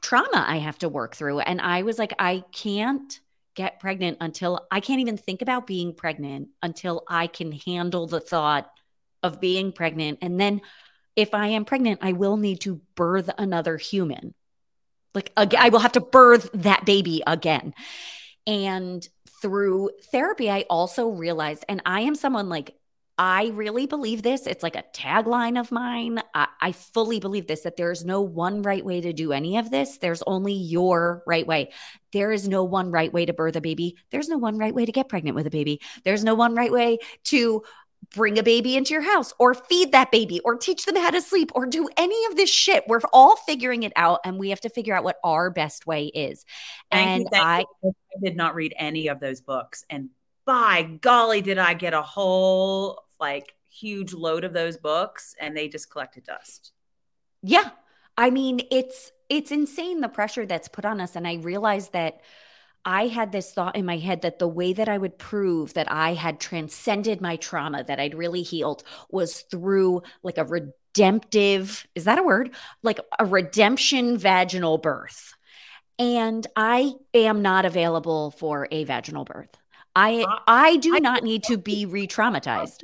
[0.02, 1.40] trauma I have to work through.
[1.40, 3.20] And I was like, I can't
[3.56, 8.20] get pregnant until I can't even think about being pregnant until I can handle the
[8.20, 8.72] thought
[9.24, 10.20] of being pregnant.
[10.22, 10.62] And then
[11.16, 14.34] if I am pregnant, I will need to birth another human.
[15.14, 17.74] Like I will have to birth that baby again.
[18.48, 19.08] And
[19.42, 22.76] through therapy, I also realized, and I am someone like
[23.18, 24.48] I really believe this.
[24.48, 26.20] It's like a tagline of mine.
[26.34, 29.70] I, I, fully believe this that there's no one right way to do any of
[29.70, 29.98] this.
[29.98, 31.72] There's only your right way.
[32.14, 33.98] There is no one right way to birth a baby.
[34.10, 35.82] There's no one right way to get pregnant with a baby.
[36.04, 37.64] There's no one right way to
[38.16, 41.22] bring a baby into your house or feed that baby or teach them how to
[41.22, 42.84] sleep or do any of this shit.
[42.88, 46.06] We're all figuring it out and we have to figure out what our best way
[46.06, 46.44] is.
[46.92, 49.86] Thank and I, I did not read any of those books.
[49.90, 50.10] And
[50.46, 55.68] by golly, did I get a whole like huge load of those books and they
[55.68, 56.72] just collected dust.
[57.42, 57.70] Yeah.
[58.18, 62.22] I mean, it's it's insane the pressure that's put on us and I realized that
[62.84, 65.92] I had this thought in my head that the way that I would prove that
[65.92, 72.06] I had transcended my trauma, that I'd really healed, was through like a redemptive, is
[72.06, 72.56] that a word?
[72.82, 75.34] Like a redemption vaginal birth.
[76.00, 79.61] And I am not available for a vaginal birth.
[79.96, 82.84] I I do not need to be re-traumatized.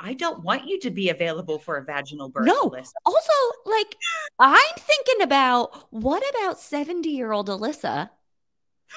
[0.00, 2.46] I don't want you to be available for a vaginal birth.
[2.46, 2.70] No.
[2.70, 2.92] Alissa.
[3.06, 3.32] Also,
[3.64, 3.96] like
[4.38, 8.10] I'm thinking about what about 70-year-old Alissa?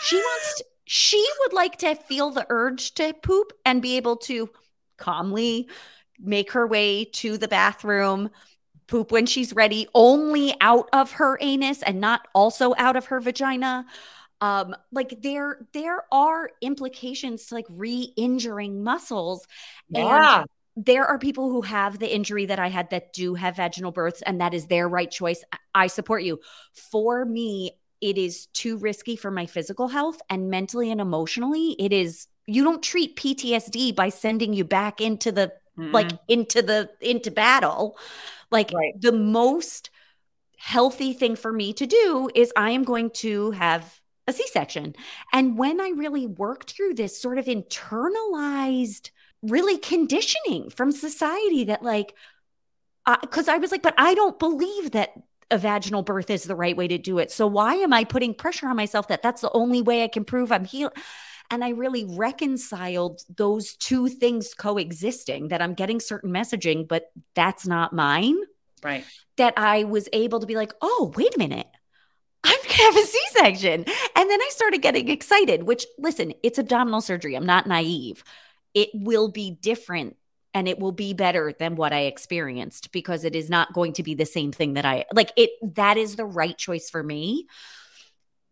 [0.02, 4.18] She wants to, she would like to feel the urge to poop and be able
[4.18, 4.50] to
[4.98, 5.70] calmly
[6.20, 8.30] make her way to the bathroom,
[8.88, 13.20] poop when she's ready, only out of her anus and not also out of her
[13.20, 13.86] vagina.
[14.42, 19.48] Um, like there, there are implications to like re-injuring muscles.
[19.90, 20.40] Yeah.
[20.42, 23.92] And there are people who have the injury that I had that do have vaginal
[23.92, 25.44] births, and that is their right choice.
[25.74, 26.40] I support you.
[26.92, 31.76] For me, it is too risky for my physical health and mentally and emotionally.
[31.80, 35.94] It is, you don't treat PTSD by sending you back into the Mm-mm.
[35.94, 37.98] like into the into battle
[38.50, 39.00] like Right.
[39.00, 39.92] the most
[40.58, 44.96] healthy thing for me to do is i am going to have a c-section
[45.34, 49.12] and when i really worked through this sort of internalized
[49.42, 52.14] really conditioning from society that like
[53.06, 55.14] uh, because i was like but i don't believe that
[55.50, 58.34] a vaginal birth is the right way to do it so why am i putting
[58.34, 60.92] pressure on myself that that's the only way i can prove i'm healed
[61.50, 67.66] and I really reconciled those two things coexisting that I'm getting certain messaging, but that's
[67.66, 68.38] not mine.
[68.84, 69.06] Right.
[69.38, 71.68] That I was able to be like, oh, wait a minute.
[72.78, 73.86] Have a C section.
[74.16, 77.36] And then I started getting excited, which, listen, it's abdominal surgery.
[77.36, 78.24] I'm not naive.
[78.74, 80.16] It will be different
[80.54, 84.04] and it will be better than what I experienced because it is not going to
[84.04, 85.32] be the same thing that I like.
[85.36, 87.48] It that is the right choice for me.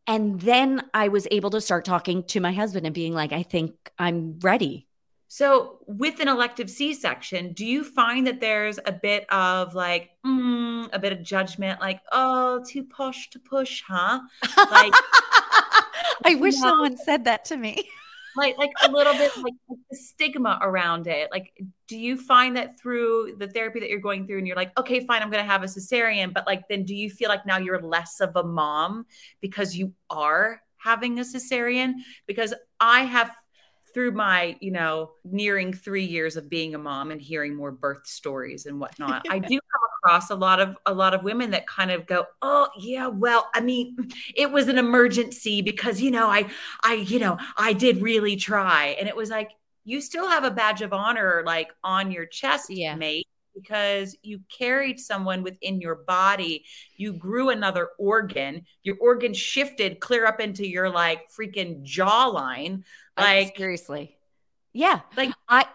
[0.08, 3.44] And then I was able to start talking to my husband and being like, I
[3.44, 4.88] think I'm ready.
[5.36, 10.12] So, with an elective C section, do you find that there's a bit of like,
[10.26, 14.22] mm, a bit of judgment, like, oh, too push to push, huh?
[14.72, 14.94] Like,
[16.24, 16.62] I wish Yeah.
[16.62, 17.84] someone said that to me.
[18.38, 19.56] like, like a little bit like
[19.92, 21.28] the stigma around it.
[21.32, 21.52] Like,
[21.90, 25.06] do you find that through the therapy that you're going through, and you're like, okay,
[25.06, 27.58] fine, I'm going to have a cesarean, but like, then do you feel like now
[27.58, 29.06] you're less of a mom
[29.42, 31.96] because you are having a cesarean?
[32.26, 33.32] Because I have
[33.96, 38.08] through my, you know, nearing three years of being a mom and hearing more birth
[38.08, 41.68] stories and whatnot, I do come across a lot of a lot of women that
[41.68, 43.98] kind of go, "Oh, yeah, well, I mean,
[44.36, 46.48] it was an emergency because you know, I,
[46.84, 49.52] I, you know, I did really try," and it was like
[49.86, 52.94] you still have a badge of honor like on your chest, Yeah.
[52.94, 53.28] mate.
[53.56, 56.66] Because you carried someone within your body,
[56.98, 62.84] you grew another organ, your organ shifted clear up into your like freaking jawline.
[63.18, 64.18] Like Like, seriously.
[64.74, 65.02] Yeah.
[65.16, 65.66] Like- I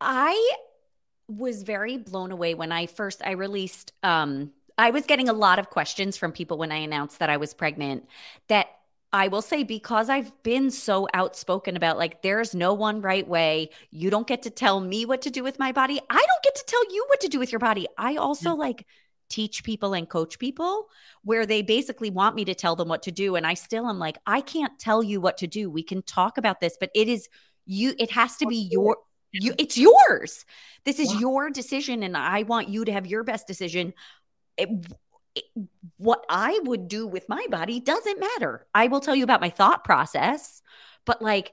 [0.00, 0.54] I
[1.28, 5.58] was very blown away when I first I released um I was getting a lot
[5.58, 8.08] of questions from people when I announced that I was pregnant
[8.48, 8.68] that
[9.12, 13.70] I will say because I've been so outspoken about like there's no one right way.
[13.90, 16.00] You don't get to tell me what to do with my body.
[16.10, 17.86] I don't get to tell you what to do with your body.
[17.96, 18.86] I also like
[19.28, 20.88] teach people and coach people
[21.22, 23.98] where they basically want me to tell them what to do and I still am
[23.98, 25.70] like I can't tell you what to do.
[25.70, 27.28] We can talk about this, but it is
[27.66, 28.98] you it has to be your
[29.32, 30.44] you it's yours.
[30.84, 31.20] This is Yeah.
[31.20, 33.92] your decision and I want you to have your best decision.
[34.56, 34.68] It,
[35.34, 35.44] it-
[35.98, 38.66] what I would do with my body doesn't matter.
[38.74, 40.62] I will tell you about my thought process,
[41.04, 41.52] but like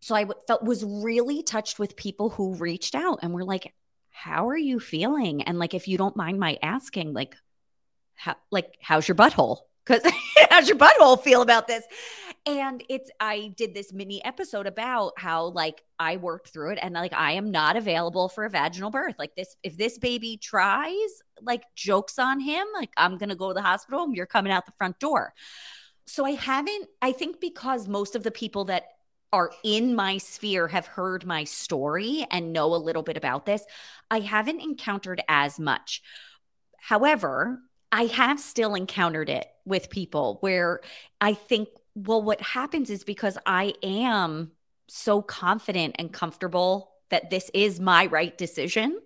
[0.00, 3.74] so I felt was really touched with people who reached out and were like
[4.20, 5.42] how are you feeling?
[5.42, 7.36] And like if you don't mind my asking like
[8.16, 9.60] how like how's your butthole?
[9.86, 10.02] Cuz
[10.50, 11.84] how's your butthole feel about this?
[12.44, 16.94] And it's I did this mini episode about how like I worked through it and
[16.94, 19.14] like I am not available for a vaginal birth.
[19.18, 23.48] Like this if this baby tries, like jokes on him, like I'm going to go
[23.48, 25.32] to the hospital and you're coming out the front door.
[26.06, 28.84] So I haven't I think because most of the people that
[29.32, 33.64] are in my sphere have heard my story and know a little bit about this,
[34.10, 36.02] I haven't encountered as much.
[36.78, 37.60] However,
[37.92, 40.80] I have still encountered it with people where
[41.20, 44.52] I think, well, what happens is because I am
[44.88, 49.00] so confident and comfortable that this is my right decision,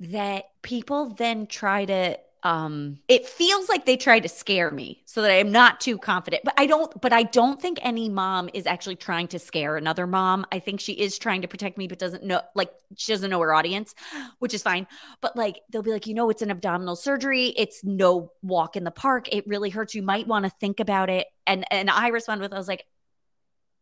[0.00, 5.22] that people then try to um it feels like they try to scare me so
[5.22, 8.66] that i'm not too confident but i don't but i don't think any mom is
[8.66, 10.46] actually trying to scare another mom.
[10.52, 13.40] I think she is trying to protect me but doesn't know like she doesn't know
[13.40, 13.94] her audience
[14.38, 14.86] which is fine.
[15.20, 17.48] But like they'll be like you know it's an abdominal surgery.
[17.56, 19.32] It's no walk in the park.
[19.32, 19.94] It really hurts.
[19.94, 21.26] You might want to think about it.
[21.46, 22.86] And and i respond with i was like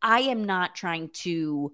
[0.00, 1.72] i am not trying to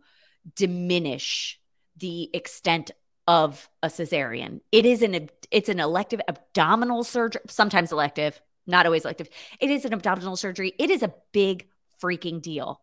[0.55, 1.61] diminish
[1.97, 2.91] the extent
[3.27, 4.61] of a cesarean.
[4.73, 9.29] It is an it's an elective abdominal surgery, sometimes elective, not always elective.
[9.61, 10.73] It is an abdominal surgery.
[10.79, 11.67] It is a big
[12.03, 12.81] freaking deal.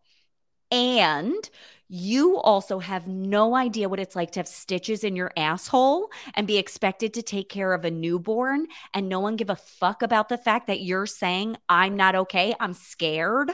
[0.70, 1.48] And
[1.88, 6.46] you also have no idea what it's like to have stitches in your asshole and
[6.46, 10.28] be expected to take care of a newborn and no one give a fuck about
[10.28, 13.52] the fact that you're saying, I'm not okay, I'm scared,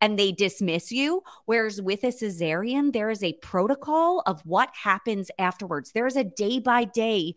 [0.00, 1.22] and they dismiss you.
[1.46, 5.92] Whereas with a cesarean, there is a protocol of what happens afterwards.
[5.92, 7.34] There is a day by day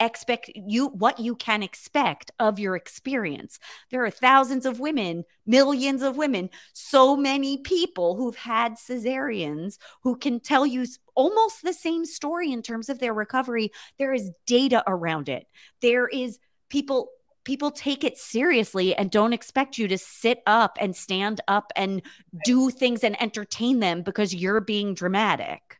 [0.00, 3.58] expect you what you can expect of your experience.
[3.90, 10.16] There are thousands of women, millions of women, so many people who've had cesareans who
[10.16, 13.72] can tell you almost the same story in terms of their recovery.
[13.98, 15.46] There is data around it.
[15.80, 16.38] There is
[16.68, 17.08] people
[17.46, 22.02] people take it seriously and don't expect you to sit up and stand up and
[22.44, 25.78] do things and entertain them because you're being dramatic.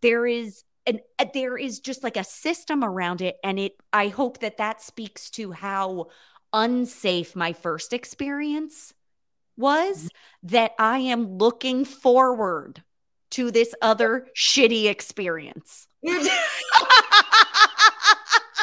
[0.00, 4.08] There is and uh, there is just like a system around it and it i
[4.08, 6.06] hope that that speaks to how
[6.54, 8.94] unsafe my first experience
[9.58, 10.48] was mm-hmm.
[10.48, 12.82] that i am looking forward
[13.30, 15.88] to this other shitty experience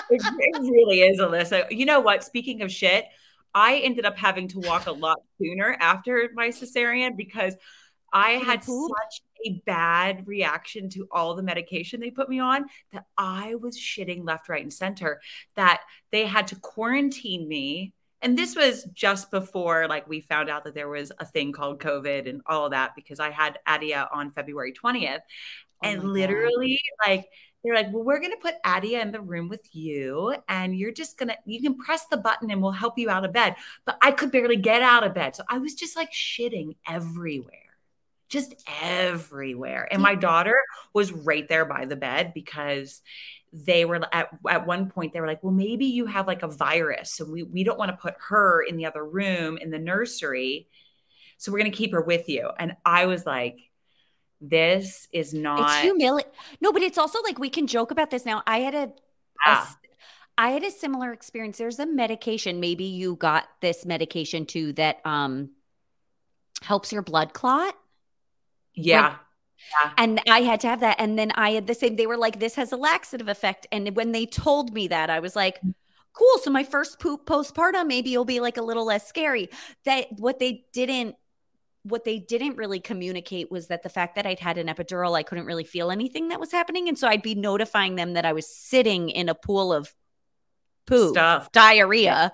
[0.10, 3.06] it, it really is alissa you know what speaking of shit
[3.54, 7.56] i ended up having to walk a lot sooner after my cesarean because
[8.16, 13.06] I had such a bad reaction to all the medication they put me on that
[13.18, 15.20] I was shitting left, right, and center.
[15.56, 17.94] That they had to quarantine me.
[18.22, 21.82] And this was just before like we found out that there was a thing called
[21.82, 25.20] COVID and all of that because I had Adia on February 20th.
[25.84, 27.10] Oh and literally, God.
[27.10, 27.26] like,
[27.66, 30.92] they're like, well, we're going to put Adia in the room with you, and you're
[30.92, 33.56] just going to, you can press the button and we'll help you out of bed.
[33.86, 35.36] But I could barely get out of bed.
[35.36, 37.60] So I was just like shitting everywhere
[38.28, 39.88] just everywhere.
[39.92, 40.22] And my mm-hmm.
[40.22, 40.60] daughter
[40.94, 43.02] was right there by the bed because
[43.56, 46.48] they were at, at one point they were like well maybe you have like a
[46.48, 49.80] virus so we, we don't want to put her in the other room in the
[49.80, 50.68] nursery
[51.38, 53.60] so we're going to keep her with you and i was like
[54.42, 58.26] this is not it's humiliating no but it's also like we can joke about this
[58.26, 58.92] now i had a,
[59.46, 59.64] yeah.
[59.64, 59.68] a
[60.38, 65.00] I had a similar experience there's a medication maybe you got this medication too that
[65.06, 65.52] um
[66.62, 67.74] helps your blood clot
[68.76, 69.16] yeah.
[69.84, 69.92] yeah.
[69.98, 70.98] And I had to have that.
[71.00, 73.68] And then I had the same, they were like, this has a laxative effect.
[73.72, 75.60] And when they told me that, I was like,
[76.14, 76.38] cool.
[76.44, 79.50] So my first poop postpartum, maybe it'll be like a little less scary.
[79.86, 81.16] That what they didn't
[81.86, 85.22] what they didn't really communicate was that the fact that I'd had an epidural, I
[85.22, 86.90] couldn't really feel anything that was happening.
[86.90, 89.94] And so I'd be notifying them that I was sitting in a pool of
[90.88, 91.52] poop, Stuff.
[91.52, 92.32] diarrhea,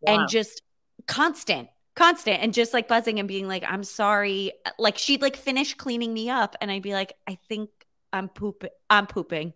[0.00, 0.14] wow.
[0.14, 0.62] and just
[1.06, 5.74] constant constant and just like buzzing and being like i'm sorry like she'd like finish
[5.74, 7.70] cleaning me up and i'd be like i think
[8.12, 9.54] i'm pooping i'm pooping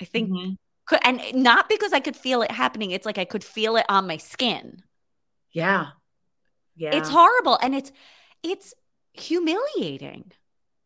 [0.00, 0.94] i think mm-hmm.
[1.04, 4.06] and not because i could feel it happening it's like i could feel it on
[4.06, 4.82] my skin
[5.52, 5.88] yeah
[6.74, 7.92] yeah it's horrible and it's
[8.44, 8.74] it's
[9.12, 10.30] humiliating.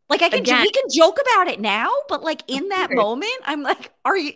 [0.09, 3.31] Like i can Again, we can joke about it now but like in that moment
[3.45, 4.33] i'm like are you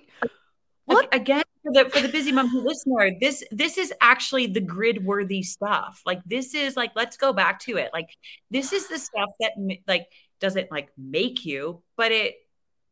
[0.85, 1.15] what?
[1.15, 6.03] again for the for the bizzimumzi listener this this is actually the grid worthy stuff.
[6.05, 7.91] Like this is like let's go back to it.
[7.93, 8.09] Like
[8.51, 9.53] this is the stuff that
[9.87, 10.07] like
[10.41, 12.35] doesn't like make you but it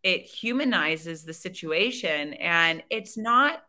[0.02, 2.34] it humanizes the situation.
[2.34, 3.62] And it's not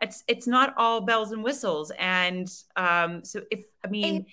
[0.00, 1.90] it's it's not all bells and whistles.
[1.98, 4.26] And um so if i mean and,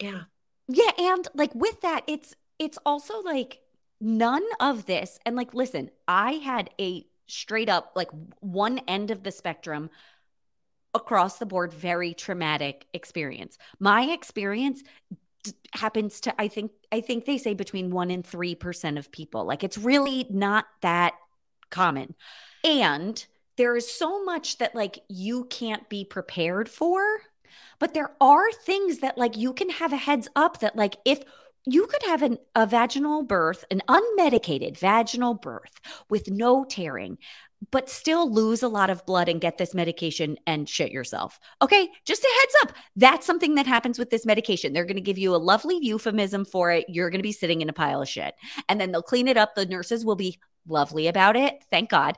[0.00, 0.20] yeah
[0.68, 3.60] yeah and like with that it's it's also like
[4.00, 9.22] none of this and like listen i had a straight up like one end of
[9.22, 9.90] the spectrum
[10.94, 13.58] across the board very traumatic experience.
[13.80, 14.82] My experience
[15.42, 19.44] d- happens to i think i think they say between 1 and 3% of people.
[19.44, 21.14] Like it's really not that
[21.70, 22.14] common.
[22.62, 23.24] And
[23.56, 27.02] there is so much that like you can't be prepared for
[27.78, 31.22] but there are things that like you can have a heads up that like if
[31.66, 37.16] you could have an, a vaginal birth, an unmedicated vaginal birth with no tearing,
[37.70, 41.38] but still lose a lot of blood and get this medication and shit yourself.
[41.62, 42.76] Okay, just a heads up.
[42.96, 44.72] That's something that happens with this medication.
[44.72, 46.84] They're going to give you a lovely euphemism for it.
[46.88, 48.34] You're going to be sitting in a pile of shit.
[48.68, 49.54] And then they'll clean it up.
[49.54, 51.64] The nurses will be lovely about it.
[51.70, 52.16] Thank God.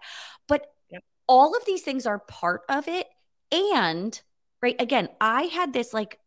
[0.48, 1.02] But yep.
[1.28, 3.06] all of these things are part of it.
[3.52, 4.20] And,
[4.62, 6.18] right, again, I had this like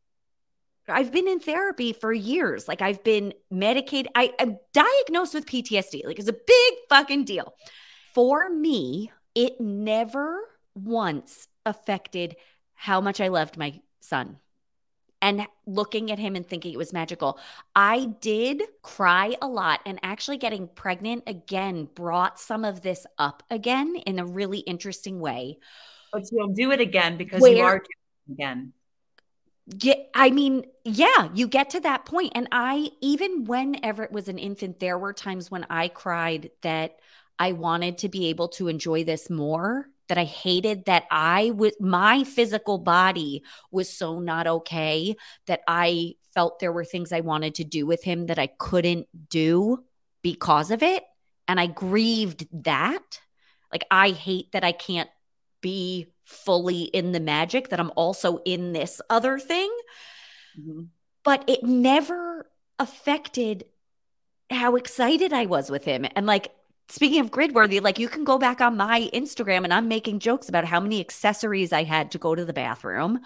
[0.88, 2.68] I've been in therapy for years.
[2.68, 4.12] Like I've been medicated.
[4.16, 6.06] I, am diagnosed with PTSD.
[6.06, 7.54] Like it's a big fucking deal.
[8.16, 10.40] For me, it never
[10.74, 12.36] once affected
[12.74, 14.38] how much I loved my son
[15.22, 17.38] and looking at him and thinking it was magical.
[17.76, 23.44] I did cry a lot, and actually getting pregnant again brought some of this up
[23.50, 25.60] again in a really interesting way.
[26.14, 27.84] But you'll do it again because Where, you are
[28.32, 28.74] again
[29.68, 32.32] Yeah, I mean, yeah, you get to that point.
[32.34, 36.98] And I, even when Everett was an infant, there were times when I cried that
[37.38, 41.74] I wanted to be able to enjoy this more, that I hated that I was,
[41.80, 45.16] my physical body was so not okay
[45.46, 49.08] that I felt there were things I wanted to do with him that I couldn't
[49.30, 49.84] do
[50.24, 51.04] because of it.
[51.48, 53.20] And I grieved that.
[53.72, 55.10] Like, I hate that I can't
[55.62, 59.72] be fully in the magic, that I'm also in this other thing.
[60.60, 60.84] Mm-hmm.
[61.24, 63.66] But it never affected
[64.50, 66.06] how excited I was with him.
[66.16, 66.52] And like,
[66.88, 70.50] speaking of gridworthy, like you can go back on my Instagram and I'm making jokes
[70.50, 73.20] about how many accessories I had to go to the bathroom,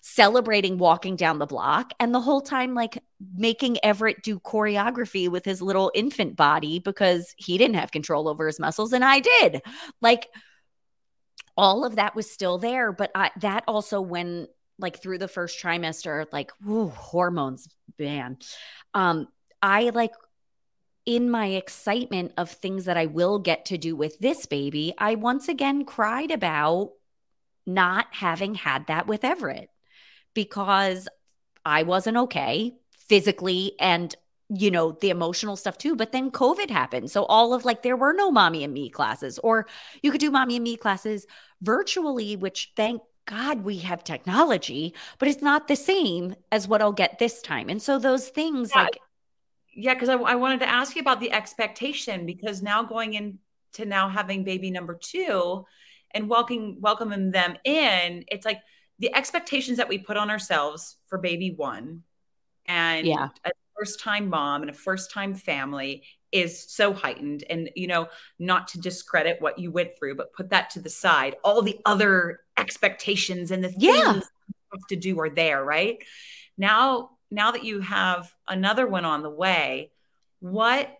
[0.00, 3.02] celebrating walking down the block, and the whole time, like
[3.36, 8.46] making Everett do choreography with his little infant body because he didn't have control over
[8.46, 9.60] his muscles and I did.
[10.00, 10.28] Like,
[11.56, 12.92] all of that was still there.
[12.92, 14.46] But I, that also, when
[14.78, 17.68] like through the first trimester, like whew, hormones,
[17.98, 18.38] man.
[18.94, 19.28] Um,
[19.62, 20.12] I like
[21.06, 25.14] in my excitement of things that I will get to do with this baby, I
[25.14, 26.92] once again cried about
[27.66, 29.70] not having had that with Everett
[30.34, 31.08] because
[31.64, 32.74] I wasn't okay
[33.08, 34.14] physically and
[34.52, 37.10] you know the emotional stuff too but then covid happened.
[37.10, 39.66] So all of like there were no mommy and me classes or
[40.02, 41.26] you could do mommy and me classes
[41.62, 46.92] virtually which thank god we have technology but it's not the same as what i'll
[46.92, 47.68] get this time.
[47.68, 48.82] And so those things yeah.
[48.82, 48.98] like
[49.74, 53.88] yeah because I, I wanted to ask you about the expectation because now going into
[53.88, 55.64] now having baby number two
[56.12, 58.60] and welcoming welcoming them in it's like
[58.98, 62.02] the expectations that we put on ourselves for baby one
[62.66, 63.28] and yeah
[63.80, 66.02] first time mom and a first time family
[66.32, 67.44] is so heightened.
[67.48, 68.08] And you know
[68.38, 71.36] not to discredit what you went through but put that to the side.
[71.42, 74.14] All the other expectations and the things yeah.
[74.14, 74.22] you
[74.72, 75.98] have to do are there right?
[76.58, 79.90] Now now that you have another one on the way
[80.40, 80.94] what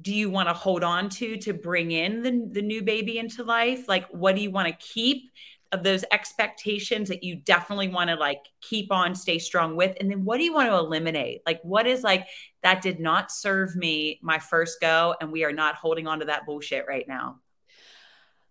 [0.00, 3.42] do you want to hold on to to bring in the, the new baby into
[3.42, 3.88] life?
[3.88, 5.30] Like what do you want to keep
[5.72, 10.10] of those expectations that you definitely want to like keep on stay strong with and
[10.10, 11.42] then what do you want to eliminate?
[11.46, 12.26] Like what is like
[12.62, 16.26] that did not serve me my first go and we are not holding on to
[16.26, 17.40] that bullshit right now?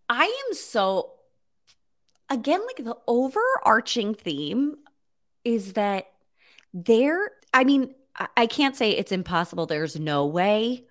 [0.09, 1.13] I am so
[2.29, 4.75] again like the overarching theme
[5.43, 6.07] is that
[6.73, 7.93] there i mean
[8.35, 10.83] i can't say it's impossible there's no way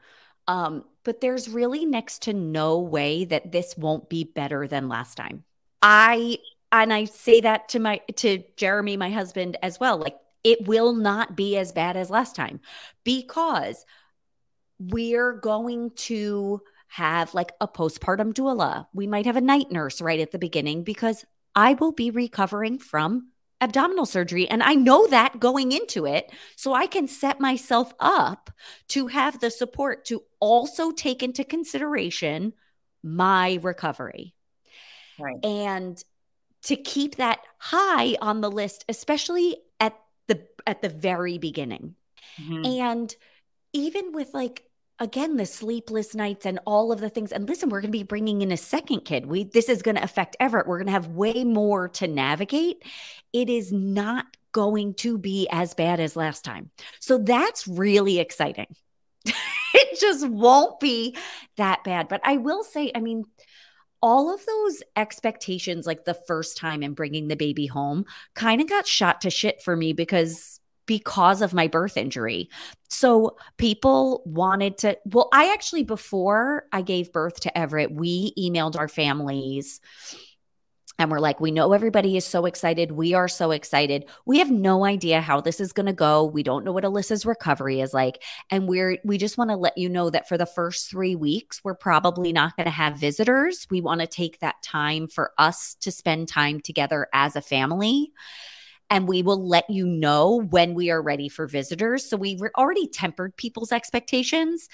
[0.49, 5.17] um but there's really next to no way that this won't be better than last
[5.17, 5.45] time
[5.83, 6.39] I
[6.73, 9.99] and I say that to my to Jeremy, my husband, as well.
[9.99, 12.61] Like it will not be as bad as last time
[13.05, 13.85] because
[14.79, 18.87] we're going to have like a postpartum doula.
[18.93, 21.25] We might have a night nurse right at the beginning because
[21.55, 24.49] I will be recovering from abdominal surgery.
[24.49, 26.31] And I know that going into it.
[26.57, 28.51] So I can set myself up
[28.89, 32.53] to have the support to also take into consideration
[33.03, 34.36] my recovery.
[35.19, 35.45] Right.
[35.45, 36.03] And
[36.65, 39.97] to keep that high on the list, especially at
[40.27, 41.95] the at the very beginning.
[42.41, 42.65] Mm-hmm.
[42.65, 43.17] And
[43.73, 44.65] even with like
[44.99, 48.03] again the sleepless nights and all of the things and listen we're going to be
[48.03, 50.93] bringing in a second kid we this is going to affect everett we're going to
[50.93, 52.83] have way more to navigate
[53.33, 58.75] it is not going to be as bad as last time so that's really exciting
[59.27, 61.15] it just won't be
[61.57, 63.25] that bad but i will say i mean
[64.03, 68.69] all of those expectations, like the first time in bringing the baby home, kind of
[68.69, 72.49] got shot to shit for me because because of my birth injury.
[72.89, 78.79] So people wanted to well I actually before I gave birth to Everett, we emailed
[78.79, 79.81] our families
[80.99, 82.93] and we're like, we know everybody is so excited.
[82.93, 84.07] We are so excited.
[84.25, 86.25] We have no idea how this is going to go.
[86.25, 88.23] We don't know what Alissa's recovery is like.
[88.51, 91.61] And we're, we just want to let you know that for the first three weeks,
[91.63, 93.67] we're probably not going to have visitors.
[93.71, 98.13] We want to take that time for us to spend time together as a family
[98.91, 102.09] and we will let you know when we are ready for visitors.
[102.09, 104.69] So we were already tempered people's expectations.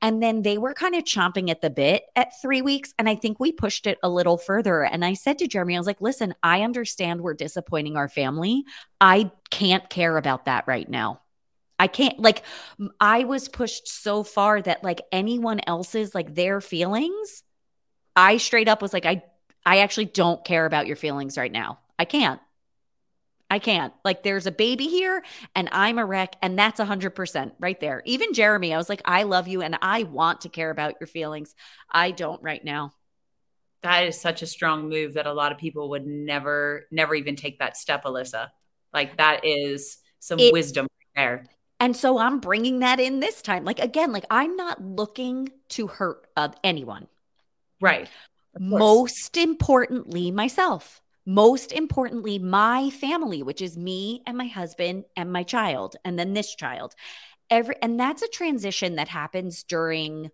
[0.00, 2.92] And then they were kind of chomping at the bit at three weeks.
[2.98, 4.82] And I think we pushed it a little further.
[4.82, 8.64] And I said to Jeremy, I was like, listen, I understand we're disappointing our family.
[9.00, 11.20] I can't care about that right now.
[11.78, 12.44] I can't like
[13.00, 17.42] I was pushed so far that like anyone else's like their feelings,
[18.14, 19.24] I straight up was like, I
[19.66, 21.80] I actually don't care about your feelings right now.
[21.98, 22.40] I can't.
[23.52, 23.92] I can't.
[24.02, 25.22] Like, there's a baby here
[25.54, 26.36] and I'm a wreck.
[26.40, 28.02] And that's 100% right there.
[28.06, 31.06] Even Jeremy, I was like, I love you and I want to care about your
[31.06, 31.54] feelings.
[31.90, 32.94] I don't right now.
[33.82, 37.36] That is such a strong move that a lot of people would never, never even
[37.36, 38.48] take that step, Alissa.
[38.94, 41.44] Like that is some It- wisdom there.
[41.78, 43.66] And so I'm bringing that in this time.
[43.66, 47.06] Like again, like I'm not looking to hurt uh, anyone.
[47.82, 48.08] Right.
[48.58, 51.02] Most importantly, myself.
[51.24, 56.32] Most importantly, my family, which is me and my husband and my child, and then
[56.32, 56.94] this child.
[57.48, 60.30] Every and that's a transition that happens during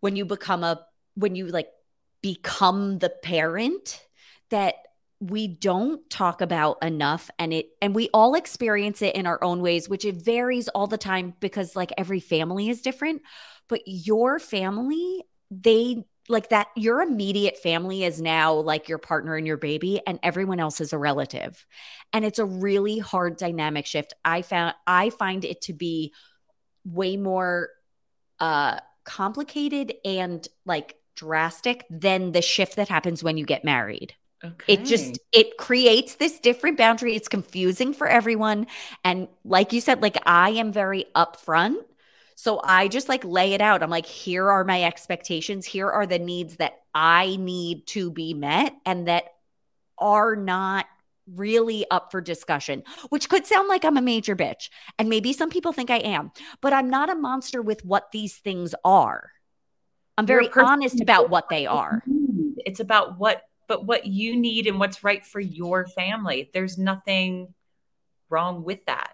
[0.00, 0.84] when you become a
[1.14, 1.68] when you like
[2.22, 4.02] become the parent
[4.50, 4.74] that
[5.20, 9.62] we don't talk about enough and it and we all experience it in our own
[9.62, 13.22] ways which it varies all the time because like every family is different
[13.68, 19.46] but your family they like that your immediate family is now like your partner and
[19.46, 21.66] your baby and everyone else is a relative.
[22.12, 24.14] And it's a really hard dynamic shift.
[24.24, 26.12] I found i find it to be
[26.84, 27.70] way more
[28.40, 34.14] uh complicated and like drastic than the shift that happens when you get married.
[34.44, 34.74] Okay.
[34.74, 37.16] it just it creates this different boundary.
[37.16, 38.66] It's confusing for everyone.
[39.04, 41.76] And like you said like i am very upfront
[42.36, 46.06] so i just like lay it out i'm like here are my expectations here are
[46.06, 49.24] the needs that i need to be met and that
[49.98, 50.86] are not
[51.34, 55.50] really up for discussion which could sound like i'm a major bitch and maybe some
[55.50, 56.30] people think i am
[56.60, 59.32] but i'm not a monster with what these things are
[60.16, 62.02] i'm very honest about what they are.
[62.58, 66.50] It's about what, but what you need and what's right for your family.
[66.52, 67.52] There's nothing
[68.28, 69.12] wrong with that.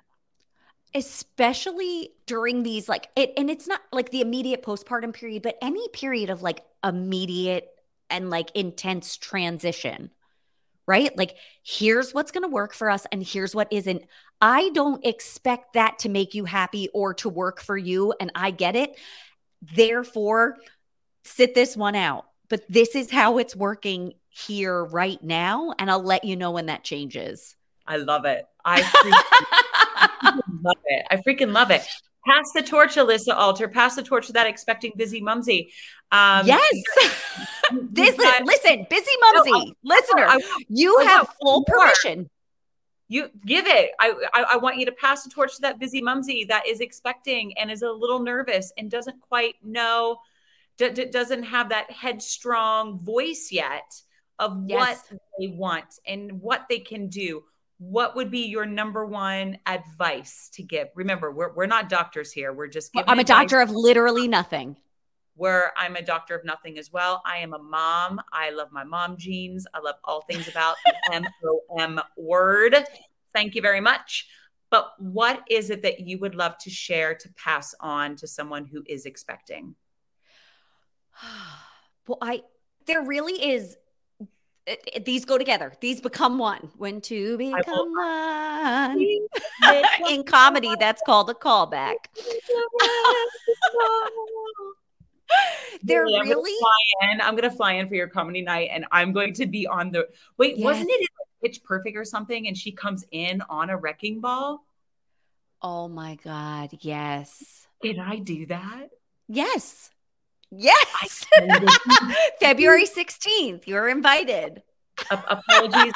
[0.95, 5.89] Especially during these like it and it's not like the immediate postpartum period but any
[5.89, 7.69] period of like immediate
[8.11, 10.11] and like intense transition
[10.87, 11.17] right?
[11.17, 14.03] Like here's what's going to work for us and here's what isn't.
[14.41, 18.51] I don't expect that to make you happy or to work for you and i
[18.51, 18.99] get it.
[19.63, 20.57] Therefore
[21.25, 22.27] sit this one out.
[22.49, 26.67] But this is how it's working here right now and i'll let you know when
[26.67, 27.57] that changes.
[27.87, 28.47] I love it.
[28.65, 28.83] I
[30.23, 31.07] love it.
[31.11, 31.83] I freaking love it.
[32.27, 33.67] Pass the torch, Alissa Alter.
[33.69, 35.69] Pass the torch to that expecting bizzimumzi.
[36.13, 36.63] Um, yes
[37.73, 42.29] you This listen, busy No, mumsy, listener, I- you I have full permission.
[43.09, 43.91] you give it.
[43.99, 47.57] I, I I want you to pass the torch to that bizzimumzi that is expecting
[47.59, 50.19] and is a little nervous and doesn't quite know,
[50.77, 54.01] d- d- doesn't have that headstrong voice yet
[54.39, 55.03] of Yes.
[55.11, 57.43] what they want and what they can do.
[57.85, 60.87] What would be your number one advice to give?
[60.95, 62.53] Remember, we're, we're not doctors here.
[62.53, 64.77] We're just giving I'm a doctor of literally nothing.
[65.35, 67.23] where I'm a doctor of nothing as well.
[67.27, 68.21] I am a mom.
[68.33, 69.67] I love my mom genes.
[69.75, 72.77] I love all things about the M O M word.
[73.35, 74.29] Thank you very much.
[74.71, 78.65] But what is it that you would love to share to pass on to someone
[78.65, 79.75] who is expecting?
[82.07, 82.43] well, I
[82.87, 83.77] there really is.
[84.67, 85.73] It- it- these go together.
[85.81, 86.71] These become one.
[86.77, 89.01] When two become one.
[90.09, 91.97] In comedy, that's called a callback.
[95.85, 97.21] Really, I'm gonna really fly in.
[97.21, 100.07] I'm gonna fly in for your comedy night, and I'm going to be on the.
[100.37, 101.09] Wait, wasn't it
[101.43, 102.47] Pitch Perfect or something?
[102.49, 104.65] And she comes in on a wrecking ball.
[105.61, 106.71] Oh my God.
[106.81, 107.67] Yes.
[107.81, 108.89] Did I do that?
[109.29, 109.91] Yes.
[110.55, 111.25] Yes.
[112.41, 113.67] February 16th.
[113.67, 114.63] You're invited.
[115.11, 115.95] Ap- Apologies.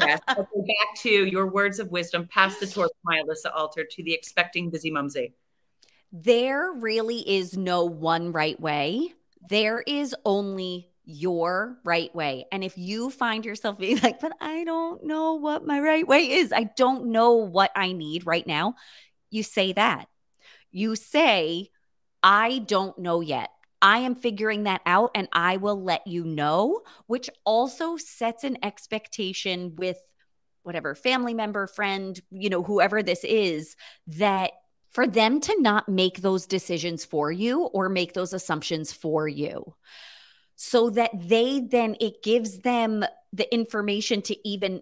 [0.00, 2.28] Okay, back to your words of wisdom.
[2.28, 5.32] Pass the torch, my Alissa Alter, to the expecting bizzimumzi.
[6.12, 9.14] There really is no one right way.
[9.48, 12.46] There is only your right way.
[12.50, 16.30] And if you find yourself being like, but I don't know what my right way
[16.32, 18.74] is, I don't know what I need right now,
[19.30, 20.08] you say that.
[20.72, 21.70] You say,
[22.22, 23.50] I don't know yet.
[23.84, 28.56] I am figuring that out and I will let you know, which also sets an
[28.62, 29.98] expectation with
[30.62, 33.76] whatever family member, friend, you know, whoever this is,
[34.06, 34.52] that
[34.88, 39.74] for them to not make those decisions for you or make those assumptions for you.
[40.56, 43.04] So that they then it gives them
[43.34, 44.80] the information to even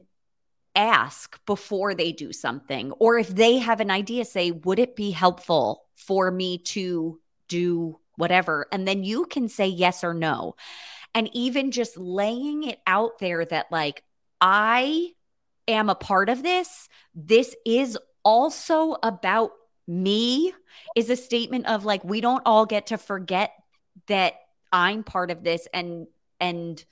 [0.76, 2.92] ask before they do something.
[2.92, 7.98] Or if they have an idea say would it be helpful for me to do
[8.22, 10.54] whatever and then you can say yes or no.
[11.14, 14.02] And even just laying it out there that like
[14.40, 15.10] i
[15.68, 19.50] am a part of this this is also about
[19.86, 20.54] me
[20.96, 23.52] is a statement of like we don't all get to forget
[24.06, 24.34] that
[24.72, 26.06] I'm part of this and
[26.40, 26.82] and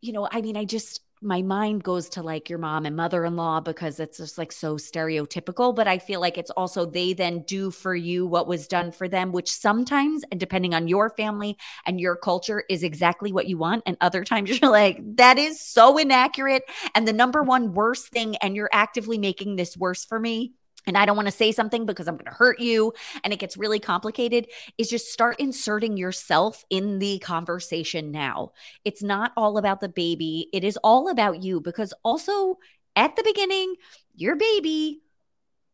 [0.00, 3.60] you know I mean I just my mind goes to like your mom and mother-in-law
[3.60, 7.70] because it's just like so stereotypical but i feel like it's also they then do
[7.70, 12.00] for you what was done for them which sometimes and depending on your family and
[12.00, 15.98] your culture is exactly what you want and other times you're like that is so
[15.98, 16.62] inaccurate
[16.94, 20.52] and the number one worst thing and you're actively making this worse for me
[20.86, 23.38] and I don't want to say something because I'm going to hurt you and it
[23.38, 24.46] gets really complicated,
[24.78, 28.52] is just start inserting yourself in the conversation now.
[28.84, 32.58] It's not all about the baby, it is all about you because also
[32.96, 33.74] at the beginning,
[34.14, 35.00] your baby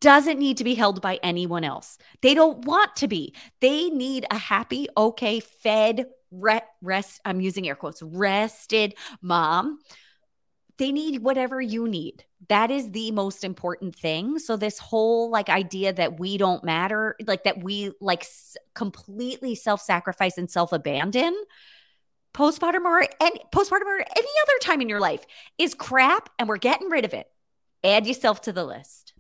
[0.01, 1.99] doesn't need to be held by anyone else.
[2.21, 3.35] They don't want to be.
[3.61, 9.79] They need a happy, okay, fed, re- rest, I'm using air quotes, rested mom
[10.79, 12.25] they need whatever you need.
[12.49, 14.39] That is the most important thing.
[14.39, 19.55] So this whole like idea that we don't matter, like that we like s- completely
[19.55, 21.35] self-sacrifice and self-abandon
[22.37, 25.25] postpartum or any postpartum or any other time in your life
[25.57, 27.27] is crap and we're getting rid of it.
[27.83, 29.15] Add yourself to the list.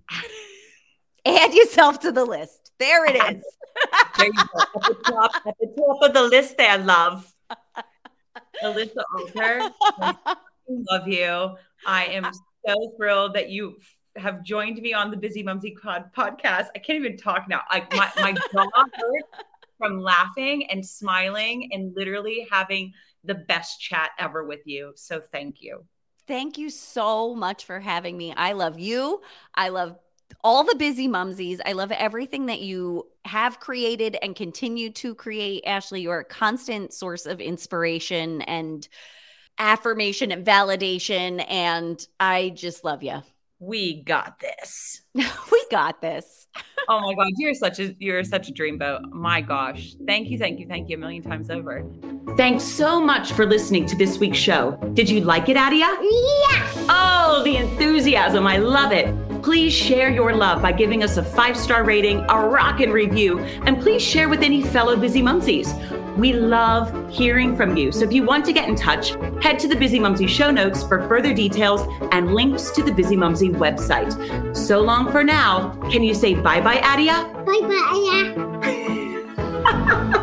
[1.24, 2.72] Add yourself to the list.
[2.78, 3.42] There it is.
[4.18, 4.60] there you go.
[4.60, 7.32] At the, top, at the top of the list there, love.
[8.62, 9.70] Alissa Alter.
[10.68, 11.56] Love you.
[11.86, 12.30] I am
[12.66, 13.76] so thrilled that you
[14.16, 16.68] have joined me on the Bizzimumzi pod- podcast.
[16.74, 17.62] I can't even talk now.
[17.70, 19.46] Like my, my jaw hurts
[19.78, 22.92] from laughing and smiling and literally having
[23.24, 24.92] the best chat ever with you.
[24.96, 25.84] So thank you.
[26.26, 28.32] Thank you so much for having me.
[28.34, 29.20] I love you.
[29.54, 29.96] I love
[30.42, 31.60] all the bizzimumzis.
[31.64, 35.64] I love everything that you have created and continue to create.
[35.66, 38.88] Ashley, you're a constant source of inspiration and
[39.58, 41.44] affirmation and validation.
[41.48, 43.22] And I just love you.
[43.58, 45.02] We got this.
[45.14, 46.46] we got this.
[46.88, 49.10] oh my god, you're such a you're such a dreamboat.
[49.12, 49.94] My gosh.
[50.06, 51.84] Thank you, thank you, thank you a million times over.
[52.36, 54.72] Thanks so much for listening to this week's show.
[54.92, 55.86] Did you like it, Adia?
[55.86, 56.86] Yeah.
[56.90, 58.46] Oh, the enthusiasm.
[58.46, 59.14] I love it.
[59.42, 63.80] Please share your love by giving us a five star rating, a rockin' review, and
[63.80, 66.05] please share with any fellow bizzimumzis.
[66.16, 67.92] We love hearing from you.
[67.92, 69.10] So if you want to get in touch,
[69.42, 74.56] head to the Bizzimumzi show notes for further details and links to the Bizzimumzi website.
[74.56, 75.70] So long for now.
[75.90, 77.30] Can you say bye bye, Adia?
[77.46, 80.12] Bye bye.